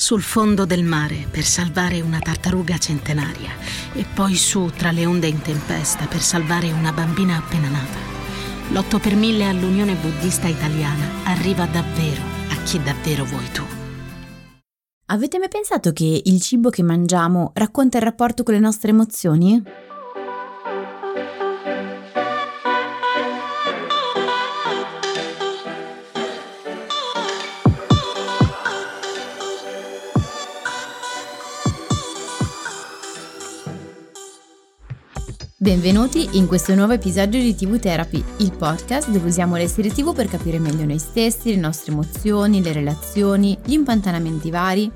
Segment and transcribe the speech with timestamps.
[0.00, 3.50] sul fondo del mare per salvare una tartaruga centenaria
[3.92, 7.98] e poi su tra le onde in tempesta per salvare una bambina appena nata.
[8.70, 13.64] L'8 per 1000 all'Unione Buddista Italiana arriva davvero a chi davvero vuoi tu.
[15.06, 19.60] Avete mai pensato che il cibo che mangiamo racconta il rapporto con le nostre emozioni?
[35.60, 40.14] Benvenuti in questo nuovo episodio di TV Therapy, il podcast dove usiamo le serie TV
[40.14, 44.88] per capire meglio noi stessi, le nostre emozioni, le relazioni, gli impantanamenti vari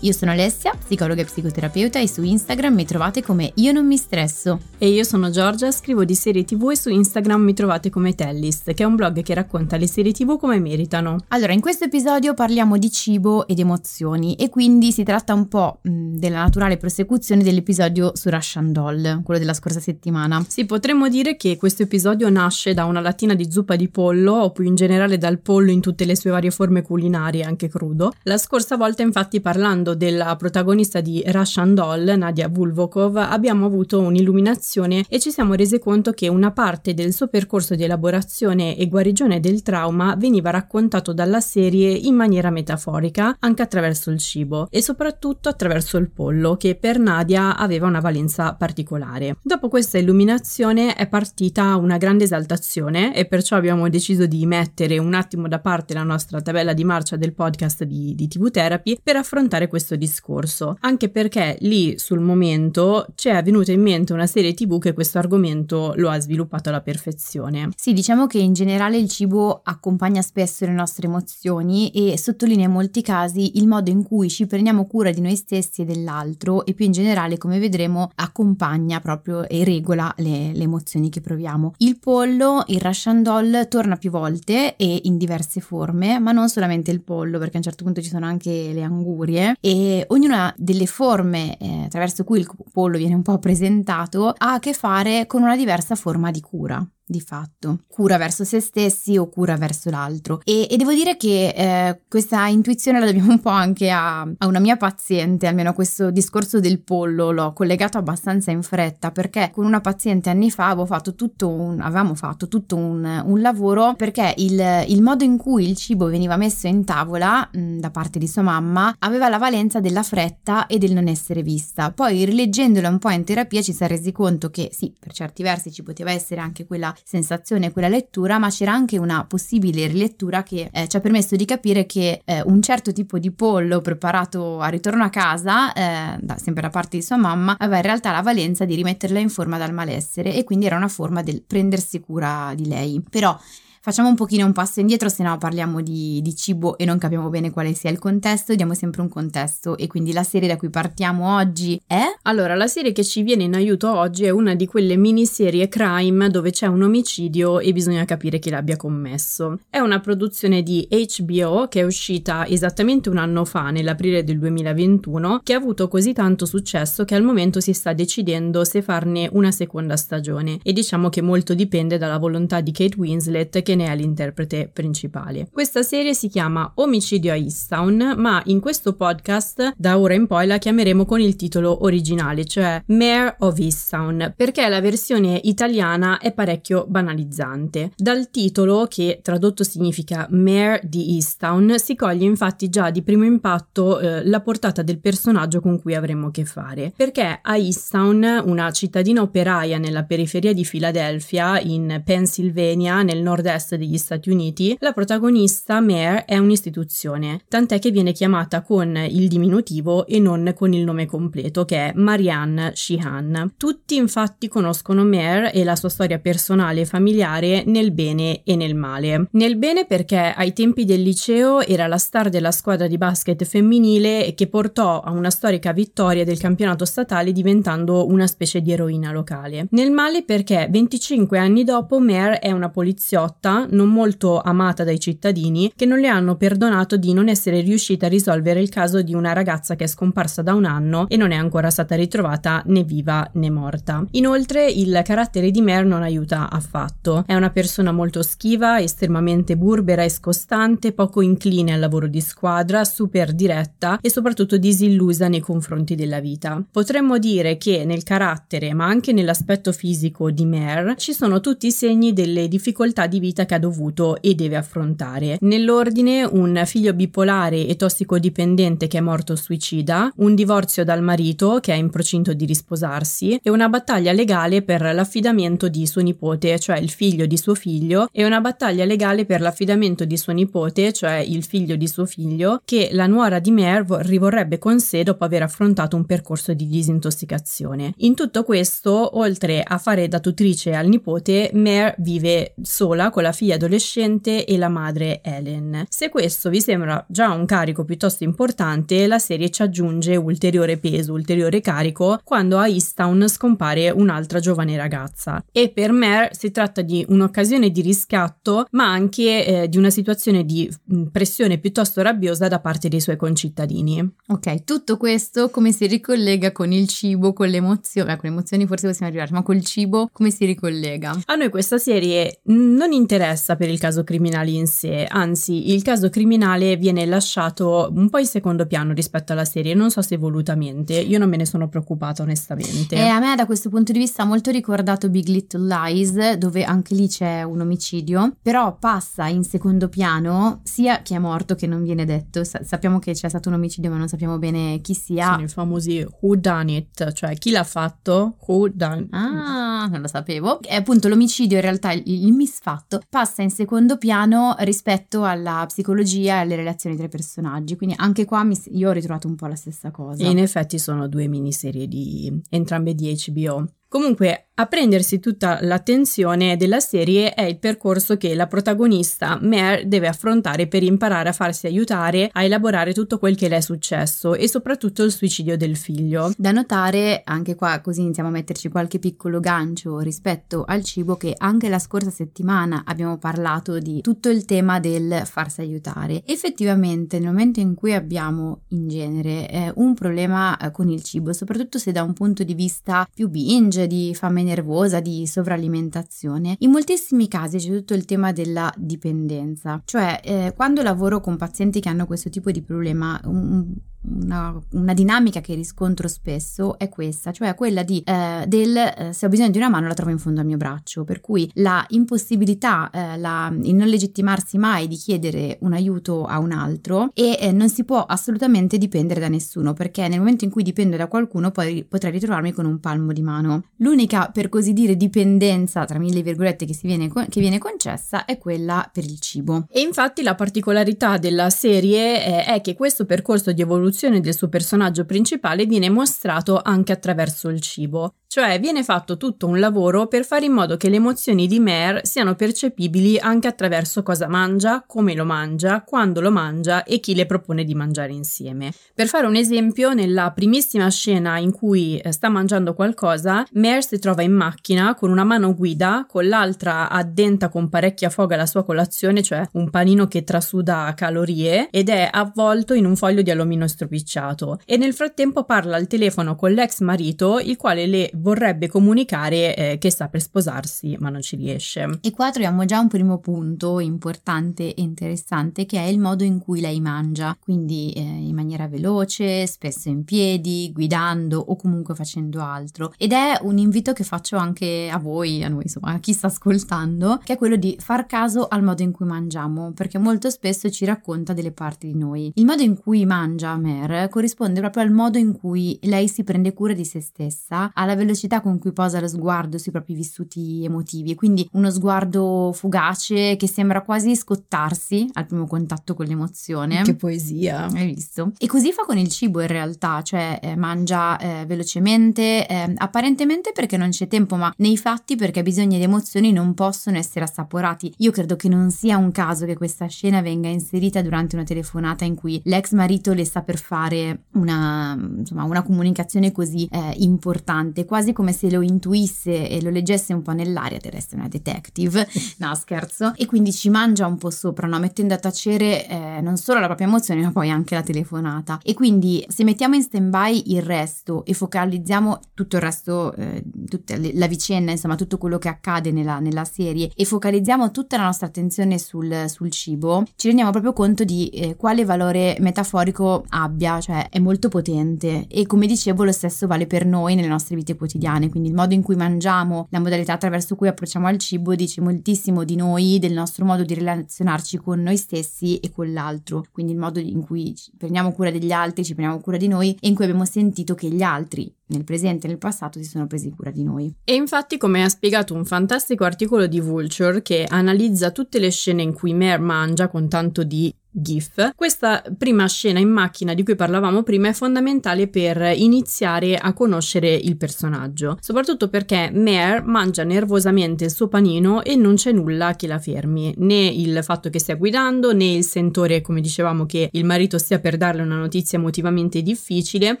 [0.00, 3.96] io sono Alessia, psicologa e psicoterapeuta e su Instagram mi trovate come Io non mi
[3.96, 4.60] stresso.
[4.76, 8.74] E io sono Giorgia, scrivo di serie tv e su Instagram mi trovate come Tellist,
[8.74, 11.24] che è un blog che racconta le serie tv come meritano.
[11.28, 15.78] Allora, in questo episodio parliamo di cibo ed emozioni e quindi si tratta un po'
[15.80, 20.44] mh, della naturale prosecuzione dell'episodio su Russian Doll, quello della scorsa settimana.
[20.46, 24.50] Sì, potremmo dire che questo episodio nasce da una lattina di zuppa di pollo o
[24.50, 28.12] più in generale dal pollo in tutte le sue varie forme culinarie, anche crudo.
[28.24, 34.00] La scorsa volta infatti parlando parlando della protagonista di Russian Doll, Nadia Vulvokov, abbiamo avuto
[34.00, 38.88] un'illuminazione e ci siamo resi conto che una parte del suo percorso di elaborazione e
[38.88, 44.82] guarigione del trauma veniva raccontato dalla serie in maniera metaforica, anche attraverso il cibo e
[44.82, 49.36] soprattutto attraverso il pollo, che per Nadia aveva una valenza particolare.
[49.42, 55.14] Dopo questa illuminazione è partita una grande esaltazione e perciò abbiamo deciso di mettere un
[55.14, 59.16] attimo da parte la nostra tabella di marcia del podcast di, di TV Therapy per
[59.16, 64.54] affrontare questo discorso, anche perché lì sul momento ci è venuta in mente una serie
[64.54, 67.70] tv che questo argomento lo ha sviluppato alla perfezione.
[67.76, 72.72] Sì, diciamo che in generale il cibo accompagna spesso le nostre emozioni e sottolinea in
[72.72, 76.74] molti casi il modo in cui ci prendiamo cura di noi stessi e dell'altro e
[76.74, 81.74] più in generale, come vedremo, accompagna proprio e regola le, le emozioni che proviamo.
[81.78, 86.90] Il pollo, il Russian doll, torna più volte e in diverse forme, ma non solamente
[86.90, 90.86] il pollo, perché a un certo punto ci sono anche le angurie e ognuna delle
[90.86, 95.42] forme eh, attraverso cui il pollo viene un po' presentato ha a che fare con
[95.42, 100.40] una diversa forma di cura di fatto, cura verso se stessi o cura verso l'altro.
[100.44, 104.46] E, e devo dire che eh, questa intuizione la dobbiamo un po' anche a, a,
[104.46, 109.64] una mia paziente, almeno questo discorso del pollo l'ho collegato abbastanza in fretta perché con
[109.64, 114.34] una paziente anni fa avevo fatto tutto un, avevamo fatto tutto un, un lavoro perché
[114.38, 118.26] il, il, modo in cui il cibo veniva messo in tavola mh, da parte di
[118.26, 121.92] sua mamma aveva la valenza della fretta e del non essere vista.
[121.92, 125.44] Poi rileggendola un po' in terapia ci si è resi conto che sì, per certi
[125.44, 130.42] versi ci poteva essere anche quella sensazione, quella lettura, ma c'era anche una possibile rilettura
[130.42, 134.60] che eh, ci ha permesso di capire che eh, un certo tipo di pollo preparato
[134.60, 138.10] a ritorno a casa, eh, da, sempre da parte di sua mamma, aveva in realtà
[138.12, 142.00] la valenza di rimetterla in forma dal malessere e quindi era una forma del prendersi
[142.00, 143.02] cura di lei.
[143.08, 143.38] Però
[143.86, 147.28] Facciamo un pochino un passo indietro, se no parliamo di, di, cibo e non capiamo
[147.28, 150.70] bene quale sia il contesto, diamo sempre un contesto e quindi la serie da cui
[150.70, 152.02] partiamo oggi è?
[152.22, 156.30] Allora, la serie che ci viene in aiuto oggi è una di quelle miniserie crime
[156.30, 159.60] dove c'è un omicidio e bisogna capire chi l'abbia commesso.
[159.70, 165.42] È una produzione di HBO che è uscita esattamente un anno fa, nell'aprile del 2021,
[165.44, 169.52] che ha avuto così tanto successo che al momento si sta decidendo se farne una
[169.52, 174.70] seconda stagione e diciamo che molto dipende dalla volontà di Kate Winslet che è l'interprete
[174.72, 175.48] principale.
[175.50, 180.46] Questa serie si chiama Omicidio a Easttown, ma in questo podcast da ora in poi
[180.46, 186.32] la chiameremo con il titolo originale, cioè Mayor of Easttown, perché la versione italiana è
[186.32, 187.92] parecchio banalizzante.
[187.96, 193.98] Dal titolo, che tradotto significa Mayor di Easttown, si coglie infatti già di primo impatto
[193.98, 198.70] eh, la portata del personaggio con cui avremo a che fare, perché a Easttown, una
[198.70, 204.92] cittadina operaia nella periferia di Filadelfia, in Pennsylvania, nel nord-est nord degli Stati Uniti, la
[204.92, 210.84] protagonista Mare è un'istituzione, tant'è che viene chiamata con il diminutivo e non con il
[210.84, 213.54] nome completo, che è Marianne Sheehan.
[213.56, 218.74] Tutti infatti conoscono Mare e la sua storia personale e familiare nel bene e nel
[218.74, 219.28] male.
[219.32, 224.34] Nel bene perché ai tempi del liceo era la star della squadra di basket femminile
[224.34, 229.66] che portò a una storica vittoria del campionato statale diventando una specie di eroina locale.
[229.70, 235.72] Nel male perché 25 anni dopo Mare è una poliziotta non molto amata dai cittadini,
[235.74, 239.32] che non le hanno perdonato di non essere riuscita a risolvere il caso di una
[239.32, 243.28] ragazza che è scomparsa da un anno e non è ancora stata ritrovata né viva
[243.34, 244.04] né morta.
[244.12, 247.24] Inoltre il carattere di Mare non aiuta affatto.
[247.26, 252.84] È una persona molto schiva, estremamente burbera e scostante, poco incline al lavoro di squadra,
[252.84, 256.62] super diretta e soprattutto disillusa nei confronti della vita.
[256.70, 261.72] Potremmo dire che nel carattere, ma anche nell'aspetto fisico di Mare, ci sono tutti i
[261.72, 265.36] segni delle difficoltà di vita che ha dovuto e deve affrontare.
[265.40, 271.72] Nell'ordine un figlio bipolare e tossicodipendente che è morto suicida, un divorzio dal marito che
[271.72, 276.78] è in procinto di risposarsi e una battaglia legale per l'affidamento di suo nipote, cioè
[276.78, 281.16] il figlio di suo figlio, e una battaglia legale per l'affidamento di suo nipote, cioè
[281.16, 285.42] il figlio di suo figlio, che la nuora di Mare rivorrebbe con sé dopo aver
[285.42, 287.92] affrontato un percorso di disintossicazione.
[287.98, 293.25] In tutto questo, oltre a fare da tutrice al nipote, Mare vive sola con la
[293.32, 295.86] figlia adolescente e la madre Ellen.
[295.88, 301.12] Se questo vi sembra già un carico piuttosto importante, la serie ci aggiunge ulteriore peso,
[301.12, 305.42] ulteriore carico quando a Easttown scompare un'altra giovane ragazza.
[305.52, 310.44] E per Mare si tratta di un'occasione di riscatto, ma anche eh, di una situazione
[310.44, 310.70] di
[311.10, 314.14] pressione piuttosto rabbiosa da parte dei suoi concittadini.
[314.28, 318.30] Ok, tutto questo come si ricollega con il cibo, con le emozioni, eh, con le
[318.30, 321.18] emozioni forse possiamo arrivare, ma col cibo come si ricollega?
[321.26, 323.14] A noi questa serie non interessa
[323.56, 328.26] per il caso criminale in sé, anzi il caso criminale viene lasciato un po' in
[328.26, 332.22] secondo piano rispetto alla serie, non so se volutamente, io non me ne sono preoccupata
[332.22, 332.94] onestamente.
[332.96, 336.64] E a me da questo punto di vista ha molto ricordato Big Little Lies, dove
[336.64, 341.66] anche lì c'è un omicidio, però passa in secondo piano sia chi è morto che
[341.66, 344.94] non viene detto, Sa- sappiamo che c'è stato un omicidio ma non sappiamo bene chi
[344.94, 345.32] sia.
[345.32, 350.08] Sono i famosi who done it, cioè chi l'ha fatto, who done Ah, non lo
[350.08, 350.60] sapevo.
[350.62, 356.36] E appunto l'omicidio in realtà il, il misfatto passa in secondo piano rispetto alla psicologia
[356.36, 359.46] e alle relazioni tra i personaggi, quindi anche qua mi, io ho ritrovato un po'
[359.46, 360.24] la stessa cosa.
[360.24, 363.64] In effetti sono due miniserie di entrambe di HBO.
[363.88, 370.08] Comunque, a prendersi tutta l'attenzione della serie è il percorso che la protagonista Mare deve
[370.08, 374.48] affrontare per imparare a farsi aiutare a elaborare tutto quel che le è successo e
[374.48, 376.32] soprattutto il suicidio del figlio.
[376.38, 381.34] Da notare, anche qua così iniziamo a metterci qualche piccolo gancio rispetto al cibo, che
[381.36, 386.22] anche la scorsa settimana abbiamo parlato di tutto il tema del farsi aiutare.
[386.24, 391.34] Effettivamente, nel momento in cui abbiamo in genere eh, un problema eh, con il cibo,
[391.34, 396.70] soprattutto se da un punto di vista più binge, di fame nervosa, di sovralimentazione, in
[396.70, 399.82] moltissimi casi c'è tutto il tema della dipendenza.
[399.84, 403.74] Cioè, eh, quando lavoro con pazienti che hanno questo tipo di problema, un,
[404.08, 409.26] una, una, dinamica che riscontro spesso è questa, cioè quella di eh, del eh, se
[409.26, 411.84] ho bisogno di una mano la trovo in fondo al mio braccio, per cui la
[411.90, 417.38] impossibilità, eh, la, il non legittimarsi mai di chiedere un aiuto a un altro e
[417.40, 421.08] eh, non si può assolutamente dipendere da nessuno, perché nel momento in cui dipendo da
[421.08, 423.64] qualcuno poi potrei ritrovarmi con un palmo di mano.
[423.76, 428.88] L'unica, per così dire, dipendenza tra mille virgolette che, viene, che viene concessa è quella
[428.92, 429.66] per il cibo.
[429.70, 434.34] E infatti la particolarità della serie è, è che questo percorso di evoluzione l'evoluzione del
[434.34, 438.16] suo personaggio principale viene mostrato anche attraverso il cibo.
[438.28, 442.00] Cioè viene fatto tutto un lavoro per fare in modo che le emozioni di Mare
[442.04, 447.24] siano percepibili anche attraverso cosa mangia, come lo mangia, quando lo mangia e chi le
[447.24, 448.72] propone di mangiare insieme.
[448.94, 453.98] Per fare un esempio, nella primissima scena in cui eh, sta mangiando qualcosa, Mare si
[453.98, 458.64] trova in macchina con una mano guida, con l'altra addenta con parecchia foga la sua
[458.64, 463.66] colazione, cioè un panino che trasuda calorie, ed è avvolto in un foglio di alluminio
[463.66, 464.60] stropicciato.
[464.64, 469.78] E nel frattempo parla al telefono con l'ex marito, il quale le vorrebbe comunicare eh,
[469.78, 471.98] che sta per sposarsi ma non ci riesce.
[472.00, 476.38] E qua troviamo già un primo punto importante e interessante che è il modo in
[476.38, 482.42] cui lei mangia, quindi eh, in maniera veloce, spesso in piedi, guidando o comunque facendo
[482.42, 482.92] altro.
[482.96, 486.26] Ed è un invito che faccio anche a voi, a noi insomma, a chi sta
[486.26, 490.70] ascoltando, che è quello di far caso al modo in cui mangiamo, perché molto spesso
[490.70, 492.32] ci racconta delle parti di noi.
[492.34, 496.52] Il modo in cui mangia Mer corrisponde proprio al modo in cui lei si prende
[496.52, 500.64] cura di se stessa, alla velocità velocità con cui posa lo sguardo sui propri vissuti
[500.64, 506.82] emotivi, quindi uno sguardo fugace che sembra quasi scottarsi al primo contatto con l'emozione.
[506.82, 507.66] Che poesia!
[507.66, 508.32] Hai visto?
[508.38, 513.52] E così fa con il cibo in realtà, cioè eh, mangia eh, velocemente, eh, apparentemente
[513.52, 517.92] perché non c'è tempo, ma nei fatti perché bisogni ed emozioni non possono essere assaporati.
[517.98, 522.04] Io credo che non sia un caso che questa scena venga inserita durante una telefonata
[522.04, 527.84] in cui l'ex marito le sta per fare una, insomma, una comunicazione così eh, importante.
[527.96, 531.18] Qua quasi come se lo intuisse e lo leggesse un po' nell'aria, del resto è
[531.18, 532.06] una detective,
[532.38, 534.78] no scherzo, e quindi ci mangia un po' sopra, no?
[534.78, 538.60] mettendo a tacere eh, non solo la propria emozione ma poi anche la telefonata.
[538.62, 543.42] E quindi se mettiamo in stand by il resto e focalizziamo tutto il resto, eh,
[543.66, 548.04] tutta la vicenda, insomma tutto quello che accade nella, nella serie e focalizziamo tutta la
[548.04, 553.80] nostra attenzione sul, sul cibo, ci rendiamo proprio conto di eh, quale valore metaforico abbia,
[553.80, 557.72] cioè è molto potente e come dicevo lo stesso vale per noi nelle nostre vite
[557.72, 557.84] quotidiane,
[558.30, 562.44] quindi il modo in cui mangiamo, la modalità attraverso cui approcciamo al cibo dice moltissimo
[562.44, 566.78] di noi, del nostro modo di relazionarci con noi stessi e con l'altro, quindi il
[566.78, 570.04] modo in cui prendiamo cura degli altri, ci prendiamo cura di noi e in cui
[570.04, 573.64] abbiamo sentito che gli altri nel presente e nel passato si sono presi cura di
[573.64, 573.92] noi.
[574.04, 578.82] E infatti, come ha spiegato un fantastico articolo di Vulture che analizza tutte le scene
[578.82, 581.52] in cui Mare mangia con tanto di GIF.
[581.54, 587.12] Questa prima scena in macchina di cui parlavamo prima è fondamentale per iniziare a conoscere
[587.14, 592.66] il personaggio, soprattutto perché Mare mangia nervosamente il suo panino e non c'è nulla che
[592.66, 597.04] la fermi, né il fatto che stia guidando, né il sentore, come dicevamo, che il
[597.04, 600.00] marito stia per darle una notizia emotivamente difficile,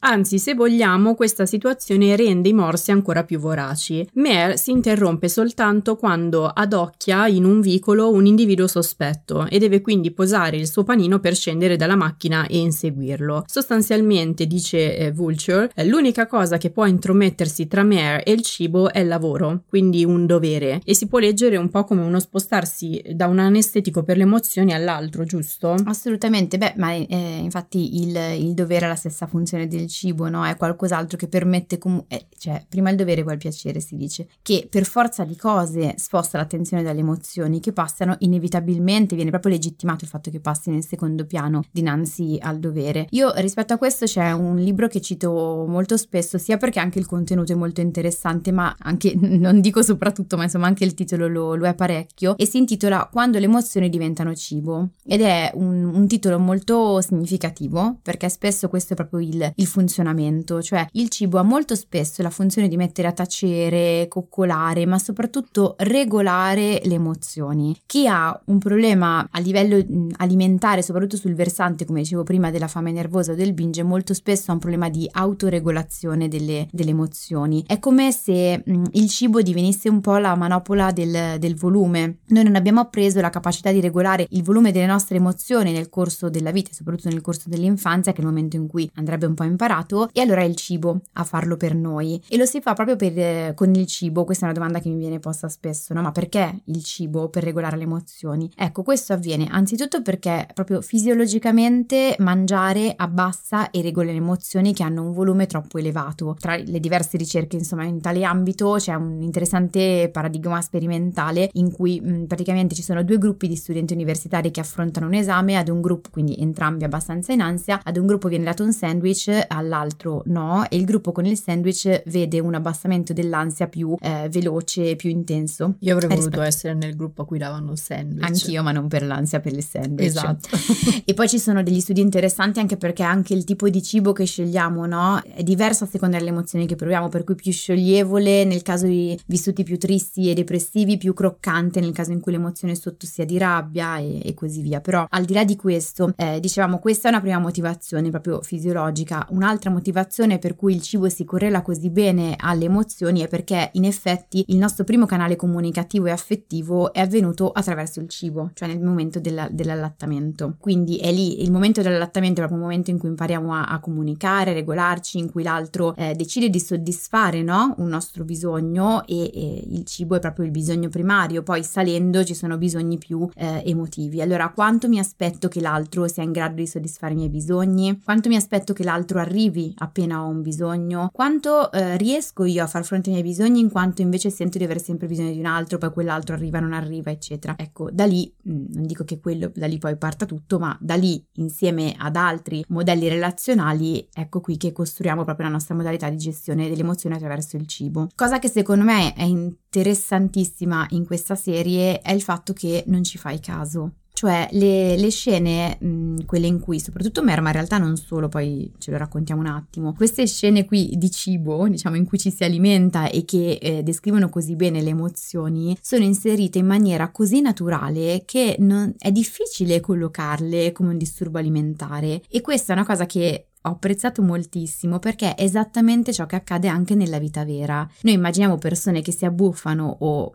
[0.00, 4.06] anzi, se vogliamo, questa situazione rende i morsi ancora più voraci.
[4.14, 10.10] Mare si interrompe soltanto quando adocchia in un vicolo un individuo sospetto e deve quindi
[10.10, 13.44] posare il suo suo panino per scendere dalla macchina e inseguirlo.
[13.46, 18.90] Sostanzialmente, dice eh, Vulture, eh, l'unica cosa che può intromettersi tra Mare e il cibo
[18.90, 23.02] è il lavoro, quindi un dovere, e si può leggere un po' come uno spostarsi
[23.14, 25.74] da un anestetico per le emozioni all'altro, giusto?
[25.84, 30.44] Assolutamente, beh, ma eh, infatti il, il, dovere ha la stessa funzione del cibo, no?
[30.44, 34.28] È qualcos'altro che permette comunque, eh, cioè, prima il dovere poi il piacere si dice,
[34.42, 40.04] che per forza di cose sposta l'attenzione dalle emozioni che passano inevitabilmente, viene proprio legittimato
[40.04, 43.06] il fatto che passi nel secondo piano dinanzi al dovere.
[43.10, 47.06] Io rispetto a questo c'è un libro che cito molto spesso, sia perché anche il
[47.06, 51.54] contenuto è molto interessante, ma anche, non dico soprattutto, ma insomma anche il titolo lo,
[51.54, 54.90] lo è parecchio, e si intitola Quando le emozioni diventano cibo.
[55.04, 60.62] Ed è un, un titolo molto significativo, perché spesso questo è proprio il, il funzionamento,
[60.62, 65.74] cioè il cibo ha molto spesso la funzione di mettere a tacere, coccolare, ma soprattutto
[65.78, 67.76] regolare le emozioni.
[67.86, 69.76] Chi ha un problema a livello
[70.16, 74.14] alimentare, alimentare, soprattutto sul versante, come dicevo prima, della fame nervosa o del binge, molto
[74.14, 77.64] spesso ha un problema di autoregolazione delle, delle emozioni.
[77.66, 82.18] È come se mh, il cibo divenisse un po' la manopola del, del volume.
[82.28, 86.28] Noi non abbiamo appreso la capacità di regolare il volume delle nostre emozioni nel corso
[86.28, 89.44] della vita, soprattutto nel corso dell'infanzia, che è il momento in cui andrebbe un po'
[89.44, 92.20] imparato, e allora è il cibo a farlo per noi.
[92.28, 94.24] E lo si fa proprio per, eh, con il cibo.
[94.24, 96.02] Questa è una domanda che mi viene posta spesso, no?
[96.02, 98.50] Ma perché il cibo per regolare le emozioni?
[98.56, 105.02] Ecco, questo avviene anzitutto perché proprio fisiologicamente mangiare abbassa e regola le emozioni che hanno
[105.02, 106.36] un volume troppo elevato.
[106.38, 112.00] Tra le diverse ricerche, insomma, in tale ambito c'è un interessante paradigma sperimentale in cui
[112.00, 115.80] mh, praticamente ci sono due gruppi di studenti universitari che affrontano un esame, ad un
[115.80, 120.68] gruppo, quindi entrambi abbastanza in ansia, ad un gruppo viene dato un sandwich, all'altro no,
[120.68, 125.74] e il gruppo con il sandwich vede un abbassamento dell'ansia più eh, veloce, più intenso.
[125.80, 128.24] Io avrei voluto essere nel gruppo a cui davano il sandwich.
[128.24, 130.08] Anch'io, ma non per l'ansia, per il sandwich.
[130.08, 130.29] Esatto.
[131.04, 134.24] e poi ci sono degli studi interessanti anche perché anche il tipo di cibo che
[134.24, 135.20] scegliamo, no?
[135.22, 139.18] È diverso a seconda delle emozioni che proviamo, per cui più scioglievole nel caso di
[139.26, 143.38] vissuti più tristi e depressivi, più croccante nel caso in cui l'emozione sotto sia di
[143.38, 144.80] rabbia e, e così via.
[144.80, 149.26] Però al di là di questo, eh, dicevamo, questa è una prima motivazione proprio fisiologica.
[149.30, 153.84] Un'altra motivazione per cui il cibo si correla così bene alle emozioni è perché in
[153.84, 158.80] effetti il nostro primo canale comunicativo e affettivo è avvenuto attraverso il cibo, cioè nel
[158.80, 160.56] momento della, dell'allattamento allattamento.
[160.58, 163.80] Quindi è lì il momento dell'allattamento, è proprio un momento in cui impariamo a, a
[163.80, 167.74] comunicare, regolarci, in cui l'altro eh, decide di soddisfare no?
[167.78, 171.42] un nostro bisogno e, e, il cibo è proprio il bisogno primario.
[171.42, 174.20] Poi salendo ci sono bisogni più eh, emotivi.
[174.20, 178.00] Allora, quanto mi aspetto che l'altro sia in grado di soddisfare i miei bisogni?
[178.02, 181.10] Quanto mi aspetto che l'altro arrivi appena ho un bisogno?
[181.12, 184.64] Quanto eh, riesco io a far fronte ai miei bisogni in quanto invece sento di
[184.64, 187.54] aver sempre bisogno di un altro, poi quell'altro arriva, non arriva, eccetera.
[187.56, 190.76] Ecco, da lì, mm, non dico che quello da lì poi parte porta tutto, ma
[190.80, 196.10] da lì insieme ad altri modelli relazionali, ecco qui che costruiamo proprio la nostra modalità
[196.10, 198.08] di gestione delle emozioni attraverso il cibo.
[198.16, 203.18] Cosa che secondo me è interessantissima in questa serie è il fatto che non ci
[203.18, 203.92] fai caso.
[204.20, 208.28] Cioè le, le scene, mh, quelle in cui, soprattutto Mer, ma in realtà non solo,
[208.28, 212.30] poi ce lo raccontiamo un attimo, queste scene qui di cibo, diciamo in cui ci
[212.30, 217.40] si alimenta e che eh, descrivono così bene le emozioni, sono inserite in maniera così
[217.40, 222.20] naturale che non, è difficile collocarle come un disturbo alimentare.
[222.28, 226.68] E questa è una cosa che ho apprezzato moltissimo perché è esattamente ciò che accade
[226.68, 227.88] anche nella vita vera.
[228.02, 230.34] Noi immaginiamo persone che si abbuffano o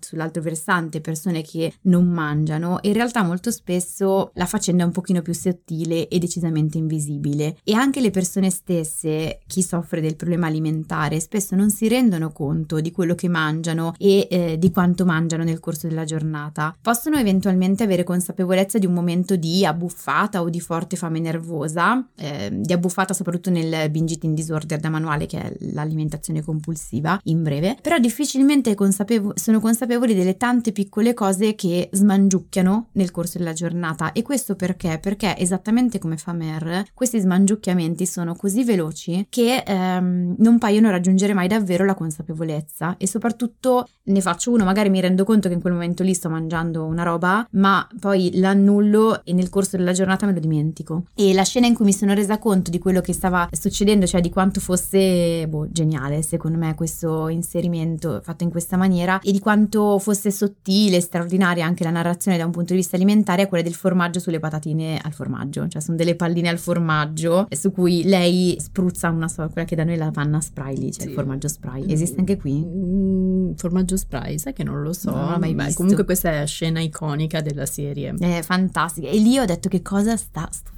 [0.00, 5.22] sull'altro versante persone che non mangiano in realtà molto spesso la faccenda è un pochino
[5.22, 11.20] più sottile e decisamente invisibile e anche le persone stesse, chi soffre del problema alimentare,
[11.20, 15.60] spesso non si rendono conto di quello che mangiano e eh, di quanto mangiano nel
[15.60, 16.76] corso della giornata.
[16.80, 22.50] Possono eventualmente avere consapevolezza di un momento di abbuffata o di forte fame nervosa, eh,
[22.60, 27.76] di abbuffata soprattutto nel binge eating disorder da manuale che è l'alimentazione compulsiva in breve,
[27.80, 34.12] però difficilmente consapevo- sono consapevoli delle tante piccole cose che smangiucchiano nel corso della giornata
[34.12, 34.98] e questo perché?
[35.00, 41.34] Perché esattamente come fa Mer, questi smangiucchiamenti sono così veloci che ehm, non paiono raggiungere
[41.34, 45.60] mai davvero la consapevolezza e soprattutto ne faccio uno, magari mi rendo conto che in
[45.60, 50.26] quel momento lì sto mangiando una roba, ma poi l'annullo e nel corso della giornata
[50.26, 51.04] me lo dimentico.
[51.14, 54.20] E la scena in cui mi sono resa conto di quello che stava succedendo, cioè
[54.20, 59.38] di quanto fosse boh, geniale, secondo me, questo inserimento fatto in questa maniera e di
[59.38, 63.64] quanto fosse sottile, straordinaria anche la narrazione da un punto di vista alimentare, è quella
[63.64, 68.58] del formaggio sulle patatine al formaggio, cioè sono delle palline al formaggio su cui lei
[68.60, 71.08] spruzza una sola, quella che da noi è la panna spray lì, cioè sì.
[71.08, 71.90] il formaggio spray.
[71.90, 72.62] Esiste anche qui?
[72.62, 75.12] Mm, formaggio spray, sai che non lo so.
[75.12, 75.72] L'ho mai Beh.
[75.72, 78.14] Comunque questa è la scena iconica della serie.
[78.18, 79.08] È fantastica.
[79.08, 80.73] E lì ho detto che cosa sta succedendo?